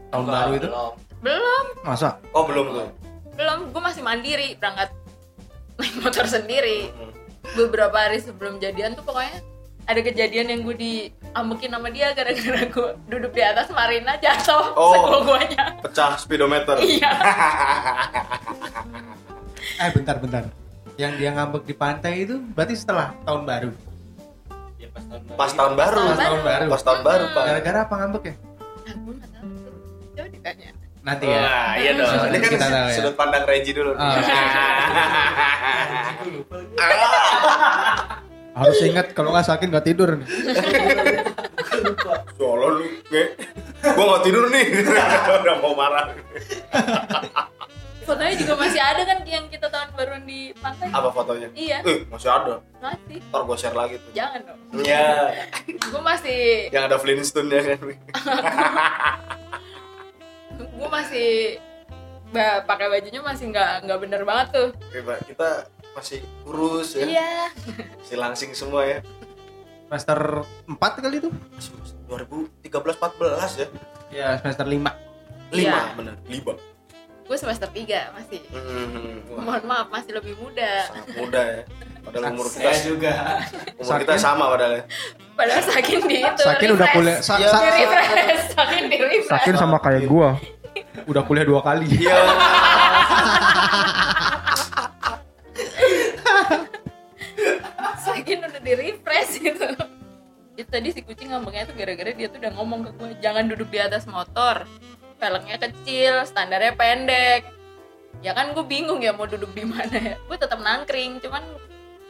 tahun 0.07 0.25
baru 0.27 0.51
itu. 0.53 0.67
Belum. 0.69 0.93
belum 1.19 1.65
Masa? 1.81 2.21
Oh 2.29 2.43
belum 2.43 2.65
tuh. 2.71 2.87
belum 3.33 3.59
gue 3.69 3.81
masih 3.81 4.01
mandiri 4.01 4.53
berangkat 4.53 4.93
naik 5.73 5.93
motor 5.99 6.25
sendiri 6.27 6.93
beberapa 7.51 7.97
hari 7.99 8.21
sebelum 8.21 8.57
jadian 8.57 8.93
tuh 8.93 9.01
pokoknya 9.01 9.41
ada 9.83 9.99
kejadian 9.99 10.47
yang 10.47 10.61
gue 10.61 10.77
diambekin 10.77 11.73
sama 11.73 11.89
dia 11.89 12.13
gara-gara 12.13 12.61
gue 12.63 12.89
duduk 13.09 13.31
di 13.31 13.41
atas 13.41 13.67
marina 13.69 14.13
jatuh 14.15 14.71
Oh. 14.71 14.93
segua-guanya 14.93 15.81
Pecah 15.81 16.13
speedometer. 16.15 16.77
iya 16.79 17.09
Eh 19.79 19.89
bentar 19.93 20.15
bentar. 20.19 20.43
Yang 20.99 21.13
dia 21.17 21.29
ngambek 21.33 21.63
di 21.65 21.73
pantai 21.73 22.13
itu 22.27 22.37
berarti 22.53 22.75
setelah 22.77 23.17
tahun 23.25 23.43
baru. 23.49 23.71
Ya, 24.77 24.87
pas 24.93 25.03
tahun 25.07 25.23
baru. 25.25 25.37
Pas 25.39 25.51
tahun 25.53 25.73
baru. 25.73 26.01
Pas 26.03 26.19
tahun 26.19 26.41
baru. 26.43 26.65
Pas 26.69 26.83
tahun 26.83 27.01
baru, 27.01 27.23
Pak. 27.33 27.43
Gara-gara 27.49 27.79
apa 27.87 27.93
ngambek 27.97 28.23
ya? 28.27 28.35
nggak 30.13 30.53
Nanti 31.03 31.25
ya. 31.27 31.39
Wah, 31.43 31.71
iya 31.75 31.91
dong. 31.99 32.31
Ini 32.31 32.37
kan 32.39 32.51
Kita 32.55 32.67
tahu 32.71 32.87
ya. 32.87 32.95
sudut 32.95 33.15
pandang 33.19 33.43
Reji 33.43 33.71
dulu. 33.75 33.91
Ah. 33.99 34.23
Harus 38.53 38.79
ingat 38.85 39.11
kalau 39.17 39.33
nggak 39.33 39.47
sakit 39.49 39.67
nggak 39.67 39.83
tidur 39.87 40.15
nih. 40.15 40.27
Soalnya 42.37 42.67
lu, 42.69 42.85
gue, 43.09 43.23
gue 43.81 44.05
gak 44.13 44.23
tidur 44.23 44.45
nih. 44.53 44.65
Udah 45.41 45.55
mau 45.59 45.73
marah. 45.75 46.13
Fotonya 48.03 48.33
juga 48.35 48.53
masih 48.55 48.77
ada 48.77 49.01
kan 49.03 49.17
yang 49.23 49.45
kita 49.47 49.65
tahun 49.65 49.89
baruan 49.91 50.23
di 50.23 50.51
pantai 50.55 50.87
Apa 50.89 51.09
fotonya? 51.09 51.47
iya 51.53 51.79
Eh, 51.81 52.03
masih 52.05 52.29
ada. 52.29 52.59
masih 52.77 53.17
Ntar 53.23 53.41
gue 53.41 53.55
share 53.55 53.73
lagi 53.73 53.95
tuh. 53.97 54.11
jangan 54.13 54.39
dong 54.43 54.59
Iya. 54.77 55.07
gue 55.91 56.01
masih 56.01 56.39
Yang 56.69 56.83
ada 56.85 56.97
Flintstone 56.97 57.49
ya 57.49 57.61
kan. 57.65 57.79
gue 60.73 60.89
masih 60.89 61.29
ba- 62.29 62.61
pakai 62.63 62.87
bajunya 62.89 63.21
masih 63.21 63.49
nggak 63.49 63.71
nggak 63.83 63.99
bener 63.99 64.21
banget 64.23 64.47
tuh 64.51 64.69
Oke, 64.83 64.99
Pak. 65.01 65.17
Kita 65.25 65.49
masih 65.93 66.19
kurus 66.41 66.89
ya. 66.93 67.05
iya 67.05 67.31
Masih 67.97 68.17
langsing 68.17 68.51
semua 68.53 68.81
ya. 68.83 68.99
Semester 69.85 70.41
4 70.65 70.73
kali 70.99 71.17
itu? 71.19 71.29
2013 72.07 72.57
14 72.97 72.97
ya. 73.55 73.67
Ya 74.09 74.27
semester 74.37 74.65
5 74.65 74.73
Lima 74.73 74.91
Iya. 75.53 75.93
bener. 75.93 76.15
Lima 76.25 76.53
gue 77.23 77.37
semester 77.39 77.69
3 77.71 78.15
masih. 78.15 78.41
Hmm, 78.51 79.23
mohon 79.39 79.63
maaf 79.63 79.87
masih 79.87 80.11
lebih 80.13 80.35
muda. 80.35 80.91
Sangat 80.91 81.07
muda 81.15 81.41
ya. 81.41 81.61
Padahal 82.03 82.35
umur 82.35 82.47
kita 82.51 82.67
Saya 82.67 82.79
juga. 82.83 83.13
umur 83.79 83.87
sakin. 83.87 84.01
kita 84.03 84.13
sama 84.19 84.43
padahal 84.51 84.73
ya. 84.75 84.83
padahal 85.33 85.63
sakin 85.63 85.99
di 86.03 86.17
itu 86.19 86.43
sakin 86.43 86.67
refresh. 86.67 86.77
udah 86.77 86.87
kuliah 86.91 87.17
sa 87.23 87.33
ya, 87.39 87.47
sa 87.49 87.57
di 87.63 87.69
refresh. 87.79 88.43
sakin 88.53 88.83
di 88.91 88.97
refresh. 88.99 89.31
sakin 89.31 89.55
sama 89.55 89.77
kayak 89.79 90.03
gue 90.05 90.29
udah 91.07 91.23
kuliah 91.23 91.45
dua 91.47 91.63
kali. 91.63 91.87
Iya. 91.89 92.17
Sakin 98.03 98.37
udah 98.43 98.61
di 98.61 98.73
refresh 98.73 99.31
gitu. 99.39 99.65
Itu 100.53 100.69
tadi 100.69 100.89
si 100.93 101.01
kucing 101.01 101.33
ngomongnya 101.33 101.65
tuh 101.65 101.75
gara-gara 101.77 102.13
dia 102.13 102.27
tuh 102.29 102.37
udah 102.37 102.51
ngomong 102.53 102.79
ke 102.85 102.91
gue 102.93 103.09
jangan 103.23 103.49
duduk 103.49 103.69
di 103.71 103.79
atas 103.81 104.05
motor 104.05 104.67
velgnya 105.17 105.57
kecil 105.57 106.23
standarnya 106.23 106.73
pendek 106.73 107.47
ya 108.21 108.31
kan 108.31 108.53
gue 108.53 108.63
bingung 108.63 109.01
ya 109.01 109.11
mau 109.11 109.25
duduk 109.25 109.51
di 109.51 109.63
mana 109.63 109.91
ya 109.91 110.15
gue 110.17 110.37
tetap 110.37 110.59
nangkring 110.59 111.19
cuman 111.19 111.43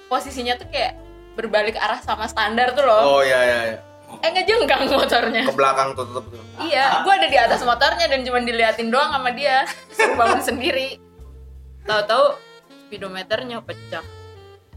posisinya 0.07 0.55
tuh 0.55 0.67
kayak 0.69 0.93
berbalik 1.33 1.73
arah 1.75 1.97
sama 1.99 2.29
standar 2.29 2.77
tuh 2.77 2.85
loh 2.85 3.17
Oh 3.17 3.21
iya 3.25 3.39
iya. 3.41 3.59
iya. 3.73 3.77
eh 4.21 4.29
ngejengkang 4.29 4.85
motornya 4.93 5.49
Ke 5.49 5.53
belakang 5.57 5.97
tuh 5.97 6.05
tetep 6.05 6.25
tuh. 6.29 6.41
iya 6.61 7.01
gue 7.01 7.13
ada 7.13 7.27
di 7.27 7.37
atas 7.39 7.61
motornya 7.65 8.05
dan 8.05 8.21
cuma 8.21 8.37
diliatin 8.39 8.93
doang 8.93 9.09
sama 9.09 9.33
dia 9.33 9.65
suruh 9.89 10.13
bangun 10.13 10.41
sendiri 10.43 11.01
tahu-tahu 11.83 12.37
speedometernya 12.85 13.57
pecah 13.65 14.05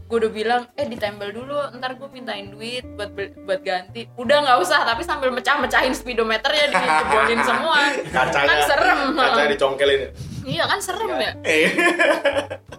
gue 0.07 0.17
udah 0.17 0.31
bilang 0.31 0.61
eh 0.73 0.85
ditempel 0.85 1.29
dulu 1.29 1.51
ntar 1.75 1.93
gue 1.93 2.07
mintain 2.07 2.47
duit 2.47 2.87
buat 2.95 3.11
buat 3.37 3.59
ganti 3.59 4.07
udah 4.15 4.37
nggak 4.41 4.57
usah 4.57 4.87
tapi 4.87 5.03
sambil 5.03 5.29
mecah-mecahin 5.29 5.91
speedometernya 5.91 6.65
dijebolin 6.69 7.39
semua 7.41 7.91
Kacanya. 8.07 8.47
kan 8.47 8.59
serem 8.65 8.99
Kacanya 9.13 9.49
dicongkelin 9.51 9.99
ya. 9.99 10.09
iya 10.47 10.63
kan 10.65 10.79
serem 10.79 11.11
ya 11.13 11.31
Eh. 11.43 11.67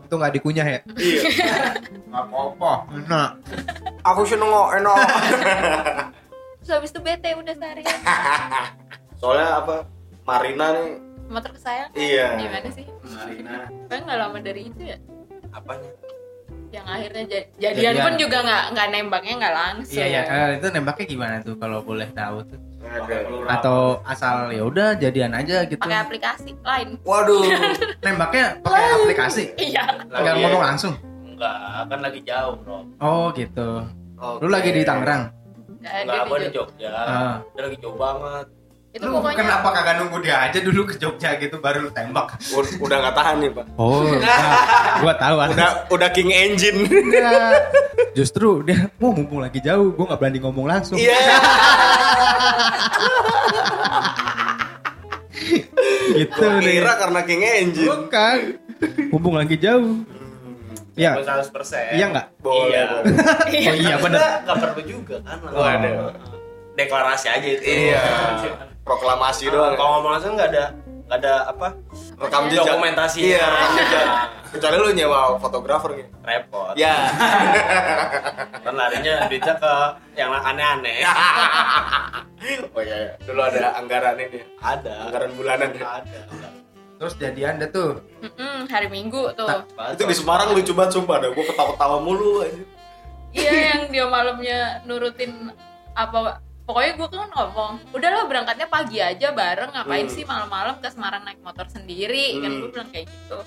Itu 0.00 0.16
nggak 0.16 0.34
dikunyah 0.34 0.64
ya? 0.66 0.80
Iya. 0.96 1.20
Nggak 2.08 2.24
apa-apa. 2.24 2.72
Enak. 2.96 3.30
Aku 4.02 4.24
seneng 4.24 4.48
kok 4.48 4.68
enak. 4.74 4.96
terus 6.58 6.70
habis 6.70 6.88
itu 6.88 7.00
bete 7.02 7.28
udah 7.34 7.52
seharian 7.52 7.98
Soalnya 9.20 9.48
apa? 9.58 9.76
Marina 10.24 10.66
nih. 10.72 10.96
motor 11.28 11.52
kesayangan 11.52 11.92
Iya. 11.92 12.40
gimana 12.40 12.68
sih 12.72 12.88
Marina. 13.04 13.68
Kayak 13.84 14.00
nggak 14.02 14.16
lama 14.18 14.38
dari 14.40 14.62
itu 14.64 14.80
ya 14.82 14.96
Apanya? 15.50 15.92
Yang 16.68 16.84
akhirnya 16.84 17.24
ja- 17.24 17.48
jadian, 17.58 17.92
Jadian. 17.94 18.04
pun 18.04 18.14
juga 18.18 18.38
nggak 18.40 18.64
nggak 18.72 18.86
nembaknya 18.90 19.34
nggak 19.36 19.54
langsung 19.54 19.96
Iya 19.96 20.06
ya, 20.06 20.20
eh, 20.22 20.48
itu 20.56 20.66
nembaknya 20.68 21.06
gimana 21.06 21.34
tuh 21.40 21.54
kalau 21.56 21.78
boleh 21.80 22.08
tahu 22.12 22.36
tuh? 22.44 22.60
Atau 23.46 24.00
asal 24.02 24.48
ya 24.50 24.62
udah 24.62 24.96
jadian 24.96 25.32
aja 25.32 25.64
gitu. 25.64 25.80
pakai 25.80 25.98
aplikasi 25.98 26.52
lain 26.58 26.88
Waduh. 27.02 27.42
Nembaknya 28.04 28.60
pakai 28.60 28.84
aplikasi. 28.94 29.44
iya 29.56 29.84
Enggak 29.98 30.22
Lagi- 30.26 30.42
ngomong 30.42 30.62
langsung. 30.64 30.94
Enggak, 31.24 31.54
kan 31.86 31.98
lagi 32.00 32.20
jauh, 32.22 32.54
Bro. 32.58 32.78
Oh, 32.98 33.30
gitu. 33.32 33.86
Oke. 34.18 34.42
Lu 34.42 34.48
lagi 34.50 34.70
di 34.72 34.82
Tangerang? 34.82 35.30
Nggak 35.78 35.94
Enggak, 36.02 36.22
gua 36.26 36.38
di 36.38 36.44
di 36.44 36.50
Jogja. 36.50 36.90
Ah. 36.90 37.36
Dia 37.54 37.62
lagi 37.62 37.76
jauh 37.78 37.94
banget. 37.94 38.46
Itu 38.98 39.06
Lu 39.06 39.14
pokoknya 39.14 39.38
kenapa 39.38 39.68
kagak 39.70 39.94
nunggu 39.96 40.18
dia 40.18 40.36
aja 40.42 40.58
dulu 40.58 40.82
ke 40.82 40.98
Jogja 40.98 41.38
gitu 41.38 41.56
baru 41.56 41.86
lu 41.86 41.90
tembak? 41.90 42.34
Ud- 42.50 42.82
Udah 42.82 42.96
nggak 42.98 43.14
tahan 43.14 43.36
nih, 43.38 43.50
Pak. 43.54 43.64
Oh, 43.78 44.02
gua 44.98 45.14
tahu 45.14 45.36
Udah 45.54 45.70
udah 45.86 46.08
king 46.10 46.28
engine. 46.28 46.82
Enggak. 46.82 47.70
Justru 48.12 48.66
dia 48.66 48.90
mau 48.98 49.14
mumpung 49.14 49.38
lagi 49.38 49.62
jauh, 49.62 49.94
gua 49.94 50.10
nggak 50.10 50.18
berani 50.18 50.38
ngomong 50.42 50.66
langsung. 50.66 50.98
Iya. 50.98 51.14
gitu 56.10 56.42
Gua 56.42 56.58
nih. 56.58 56.74
kira 56.74 56.92
karena 56.98 57.20
king 57.22 57.42
engine. 57.44 57.86
Bukan. 57.88 58.38
Mumpung 59.10 59.34
lagi 59.36 59.56
jauh. 59.56 60.02
Iya. 60.98 61.14
Gua 61.14 61.24
100%. 61.38 61.94
Iya 61.94 62.06
nggak? 62.10 62.26
Boleh. 62.42 62.66
Iya. 62.66 62.86
boleh. 62.90 63.14
Oh 63.70 63.74
iya 63.76 63.94
bener. 63.96 64.18
Enggak, 64.18 64.34
enggak 64.42 64.56
perlu 64.58 64.82
juga 64.82 65.16
kan. 65.22 65.36
Waduh. 65.46 66.10
Deklarasi 66.74 67.26
aja 67.28 67.46
itu. 67.48 67.62
Iya. 67.62 68.02
Proklamasi 68.88 69.44
doang. 69.48 69.72
ya. 69.72 69.76
Kalau 69.76 69.90
ngomong 69.98 70.12
langsung 70.16 70.32
enggak 70.34 70.50
ada 70.50 70.64
enggak 71.04 71.18
ada 71.20 71.34
apa? 71.46 71.68
Rekam 72.16 72.42
jejak. 72.48 72.64
Dokumentasi. 72.66 73.18
Iya, 73.22 73.44
rekam 73.44 73.70
jejak. 73.76 74.06
Kecuali 74.48 74.76
lu 74.76 74.88
nyewa 74.96 75.18
fotografer 75.36 75.90
gitu. 75.94 76.10
Repot. 76.24 76.72
Ya. 76.72 76.96
Kan 78.64 78.74
larinya 78.74 79.28
duitnya 79.28 79.54
ke 79.54 79.72
yang 80.16 80.32
aneh-aneh. 80.32 81.04
Oh 82.70 82.78
iya, 82.78 82.94
iya. 83.02 83.12
dulu 83.26 83.42
ada 83.42 83.74
anggaran 83.74 84.14
ini. 84.14 84.38
ada. 84.62 85.10
Anggaran 85.10 85.34
bulanan. 85.34 85.74
Ada. 85.74 86.20
Terus 86.94 87.14
jadian 87.18 87.58
deh 87.58 87.66
tuh. 87.66 87.98
Mm-mm, 88.22 88.70
hari 88.70 88.86
Minggu 88.86 89.34
tuh 89.34 89.50
Itu 89.74 90.06
di 90.06 90.14
Semarang 90.14 90.54
lucu 90.54 90.70
banget 90.70 90.94
sumpah 90.94 91.18
dah. 91.18 91.34
Gua 91.34 91.42
ketawa-tawa 91.42 91.98
mulu 91.98 92.46
aja. 92.46 92.62
iya 93.34 93.74
yang 93.74 93.90
dia 93.90 94.06
malamnya 94.06 94.80
nurutin 94.86 95.50
apa 95.92 96.38
pokoknya 96.68 96.92
gue 96.94 97.08
kan 97.08 97.30
ngomong 97.32 97.72
udahlah 97.90 98.28
berangkatnya 98.28 98.68
pagi 98.68 99.00
aja 99.00 99.32
bareng 99.32 99.72
ngapain 99.72 100.04
Hmm. 100.04 100.12
sih 100.12 100.22
malam-malam 100.22 100.76
ke 100.78 100.88
Semarang 100.92 101.24
naik 101.24 101.40
motor 101.40 101.64
sendiri 101.66 102.36
kan 102.36 102.50
Hmm. 102.50 102.60
gue 102.60 102.70
bilang 102.70 102.88
kayak 102.92 103.06
gitu 103.08 103.38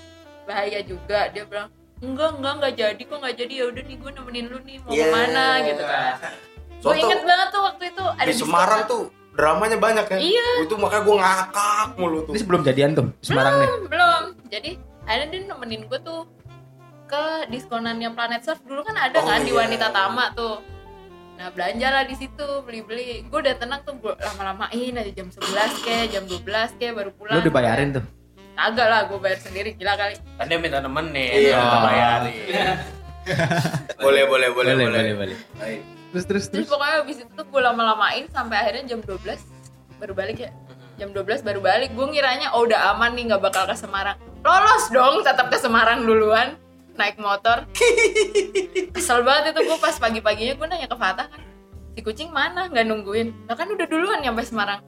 bahaya 0.42 0.80
juga 0.82 1.30
dia 1.30 1.46
bilang 1.46 1.70
enggak 2.02 2.34
enggak 2.34 2.52
enggak 2.58 2.72
jadi 2.74 3.02
kok 3.06 3.16
enggak 3.16 3.34
jadi 3.38 3.52
ya 3.54 3.64
udah 3.70 3.82
nih 3.86 3.96
gue 3.96 4.10
nemenin 4.10 4.46
lu 4.50 4.58
nih 4.60 4.76
mau 4.82 4.90
Yeah. 4.90 5.06
ke 5.06 5.14
mana 5.14 5.44
gitu 5.62 5.82
kan 5.84 6.12
gue 6.18 6.82
Soalnya 6.82 7.02
inget 7.06 7.20
banget 7.22 7.48
tuh 7.48 7.62
waktu 7.62 7.84
itu 7.86 8.04
ada 8.10 8.26
di 8.26 8.34
Semarang 8.34 8.80
tuh 8.84 9.02
dramanya 9.32 9.78
banyak 9.78 10.06
ya. 10.10 10.18
Iya. 10.18 10.48
Itu 10.60 10.74
makanya 10.76 11.02
gua 11.06 11.16
ngakak 11.16 11.86
mulu 11.94 12.18
tuh. 12.20 12.32
Ini 12.34 12.40
sebelum 12.42 12.60
jadian 12.60 12.90
tuh 12.92 13.06
di 13.08 13.24
Semarang 13.24 13.54
nih. 13.54 13.68
Hmm, 13.70 13.82
belum 13.86 14.22
jadi 14.50 14.70
akhirnya 15.02 15.28
dia 15.30 15.40
nemenin 15.46 15.82
gue 15.86 16.00
tuh 16.02 16.20
ke 17.06 17.24
diskonannya 17.48 18.10
Planet 18.12 18.42
Surf 18.42 18.60
dulu 18.60 18.82
kan 18.82 18.98
ada 18.98 19.14
Oh, 19.14 19.24
kan 19.24 19.40
di 19.40 19.54
iya. 19.54 19.62
Wanita 19.62 19.86
Tama 19.88 20.34
tuh 20.34 20.58
nah 21.32 21.48
belanja 21.48 21.88
lah 21.88 22.04
di 22.04 22.14
situ 22.14 22.46
beli-beli 22.62 23.24
gue 23.24 23.38
udah 23.40 23.56
tenang 23.56 23.82
tuh 23.82 23.96
gue 23.96 24.14
lama-lamain 24.14 24.92
aja 24.94 25.10
jam 25.12 25.26
11 25.26 25.42
ke 25.80 25.96
jam 26.08 26.22
12 26.24 26.44
ke 26.76 26.86
baru 26.90 27.10
pulang 27.10 27.34
Lu 27.34 27.42
dibayarin 27.42 27.88
tuh. 27.92 28.04
kagak 28.52 28.86
lah 28.86 29.00
gue 29.04 29.16
bayar 29.16 29.38
sendiri 29.38 29.72
gila 29.72 29.96
kali 29.96 30.14
Kan 30.36 30.44
dia 30.44 30.58
minta 30.58 30.78
nemenin, 30.78 31.32
Iya. 31.32 31.56
minta 31.56 31.78
bayarin. 31.80 32.34
Boleh, 33.96 34.26
boleh, 34.26 34.48
boleh, 34.50 34.74
boleh. 34.76 35.14
boleh. 35.14 35.36
Baik. 35.54 35.80
Terus 36.10 36.24
terus 36.26 36.44
terus 36.44 36.66
terus. 36.66 36.68
pokoknya 36.68 36.96
abis 37.00 37.16
itu 37.22 37.32
tuh 37.32 37.46
gue 37.46 37.60
lama-lamain 37.60 38.26
sampai 38.28 38.56
akhirnya 38.58 38.84
jam 38.88 39.00
12 39.00 39.22
baru 39.96 40.12
balik 40.12 40.38
ya 40.38 40.50
jam 40.94 41.08
12 41.08 41.40
baru 41.40 41.58
balik 41.58 41.90
gue 41.90 42.06
ngiranya 42.08 42.52
oh 42.52 42.62
udah 42.62 42.92
aman 42.92 43.14
nih 43.14 43.30
nggak 43.30 43.40
bakal 43.40 43.64
ke 43.64 43.72
Semarang 43.72 44.14
lolos 44.42 44.84
dong 44.90 45.22
tetap 45.22 45.48
ke 45.48 45.56
Semarang 45.56 46.02
duluan 46.02 46.58
naik 46.94 47.16
motor 47.16 47.64
kesel 48.94 49.22
banget 49.22 49.52
itu 49.52 49.60
gue 49.64 49.78
pas 49.78 49.94
pagi-paginya 49.94 50.54
gue 50.54 50.66
nanya 50.66 50.86
ke 50.86 50.94
Fatah 50.94 51.26
kan 51.26 51.40
si 51.92 52.00
kucing 52.00 52.28
mana 52.28 52.66
nggak 52.66 52.84
nungguin 52.84 53.32
nah 53.44 53.54
kan 53.54 53.66
udah 53.66 53.84
duluan 53.84 54.20
nyampe 54.20 54.42
Semarang 54.42 54.80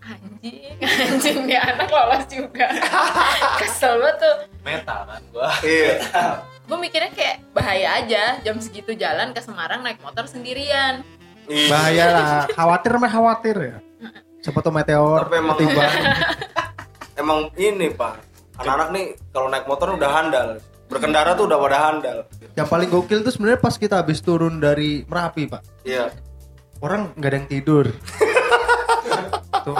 anjing 0.00 0.76
anjing 1.06 1.38
nih 1.44 1.56
anak 1.56 1.88
lolos 1.88 2.24
juga 2.26 2.66
kesel 3.60 3.96
banget 3.96 4.16
tuh 4.18 4.36
Meta 4.60 4.96
kan 5.04 5.20
gua. 5.30 5.48
Iya. 5.60 5.96
gue 6.62 6.78
mikirnya 6.78 7.10
kayak 7.10 7.36
bahaya 7.50 7.88
aja 7.98 8.22
jam 8.40 8.56
segitu 8.56 8.92
jalan 8.92 9.30
ke 9.30 9.40
Semarang 9.40 9.80
naik 9.80 10.00
motor 10.00 10.24
sendirian 10.24 11.04
Iya. 11.48 11.66
Bahaya 11.66 12.04
lah. 12.06 12.46
Khawatir 12.48 12.94
mah 12.94 13.10
khawatir 13.10 13.56
ya. 13.58 13.76
Siapa 14.38 14.62
tuh 14.62 14.70
meteor 14.70 15.26
Tapi 15.26 15.34
emang- 15.34 15.58
tiba. 15.58 15.82
Emang 17.18 17.38
ini, 17.58 17.90
Pak. 17.90 18.14
Anak-anak 18.54 18.88
nih 18.94 19.04
kalau 19.28 19.50
naik 19.50 19.66
motor 19.66 19.98
udah 19.98 20.10
handal. 20.14 20.48
Berkendara 20.90 21.38
tuh 21.38 21.46
udah 21.46 21.58
pada 21.62 21.78
handal. 21.86 22.18
Yang 22.58 22.66
paling 22.68 22.88
gokil 22.90 23.22
tuh 23.22 23.30
sebenarnya 23.30 23.60
pas 23.62 23.78
kita 23.78 24.02
habis 24.02 24.18
turun 24.18 24.58
dari 24.58 25.06
Merapi, 25.06 25.46
Pak. 25.46 25.86
Iya. 25.86 26.10
Orang 26.82 27.14
nggak 27.14 27.30
ada 27.30 27.36
yang 27.38 27.48
tidur. 27.48 27.86
tuh. 29.66 29.76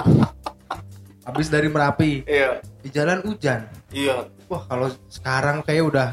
Habis 1.21 1.51
dari 1.51 1.67
Merapi, 1.67 2.23
Iya. 2.23 2.63
di 2.79 2.89
jalan 2.89 3.19
hujan. 3.27 3.67
Iya. 3.91 4.25
Wah, 4.47 4.63
kalau 4.65 4.87
sekarang 5.11 5.59
kayak 5.61 5.83
udah 5.83 6.07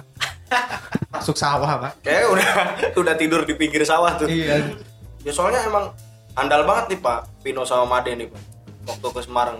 masuk 1.08 1.38
sawah, 1.38 1.78
Pak. 1.88 1.92
Kayak 2.02 2.26
udah 2.34 2.50
udah 2.98 3.14
tidur 3.14 3.46
di 3.46 3.54
pinggir 3.54 3.86
sawah 3.86 4.18
tuh. 4.18 4.26
Iya. 4.26 4.74
Ya 5.22 5.30
soalnya 5.30 5.62
emang 5.62 5.94
handal 6.34 6.62
banget 6.62 6.94
nih 6.94 7.00
Pak 7.02 7.42
Pino 7.42 7.66
sama 7.66 7.98
Made 7.98 8.14
nih 8.14 8.26
Pak 8.30 8.42
waktu 8.86 9.06
ke 9.14 9.20
Semarang. 9.22 9.58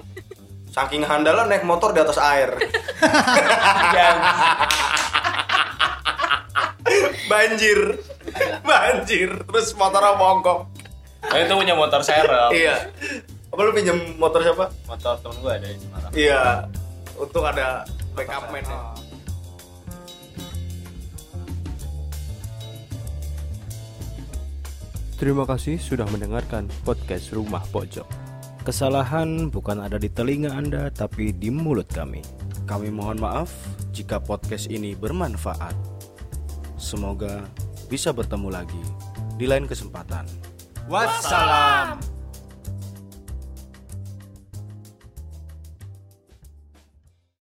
Saking 0.68 1.03
handalnya 1.03 1.49
naik 1.49 1.64
motor 1.66 1.91
di 1.91 1.99
atas 1.99 2.20
air. 2.20 2.55
Banjir. 7.29 8.01
Banjir. 8.64 9.31
Terus 9.45 9.76
motornya 9.76 10.16
mogok. 10.16 10.66
Nah, 11.29 11.39
itu 11.39 11.53
punya 11.53 11.76
motor 11.76 12.01
serep. 12.01 12.51
Iya. 12.57 12.89
Apa 13.53 13.61
lu 13.61 13.70
pinjam 13.76 14.01
motor 14.16 14.41
siapa? 14.41 14.72
Motor 14.89 15.14
temen 15.20 15.37
gua 15.45 15.53
ada 15.61 15.68
di 15.68 15.79
Semarang. 15.79 16.11
Iya. 16.16 16.43
Untuk 17.20 17.45
ada 17.45 17.85
backup 18.16 18.49
man 18.49 18.64
ya. 18.64 18.81
Terima 25.18 25.43
kasih 25.51 25.83
sudah 25.83 26.07
mendengarkan 26.14 26.70
podcast 26.87 27.35
Rumah 27.35 27.66
Pojok. 27.74 28.07
Kesalahan 28.62 29.51
bukan 29.51 29.83
ada 29.83 29.99
di 29.99 30.07
telinga 30.07 30.55
Anda, 30.55 30.95
tapi 30.95 31.35
di 31.35 31.51
mulut 31.51 31.91
kami. 31.91 32.22
Kami 32.70 32.95
mohon 32.95 33.18
maaf 33.18 33.51
jika 33.91 34.22
podcast 34.22 34.70
ini 34.70 34.95
bermanfaat. 34.95 35.97
Semoga 36.79 37.43
bisa 37.91 38.14
bertemu 38.14 38.49
lagi 38.55 38.83
di 39.35 39.45
lain 39.51 39.66
kesempatan. 39.66 40.24
Wassalam. 40.87 42.18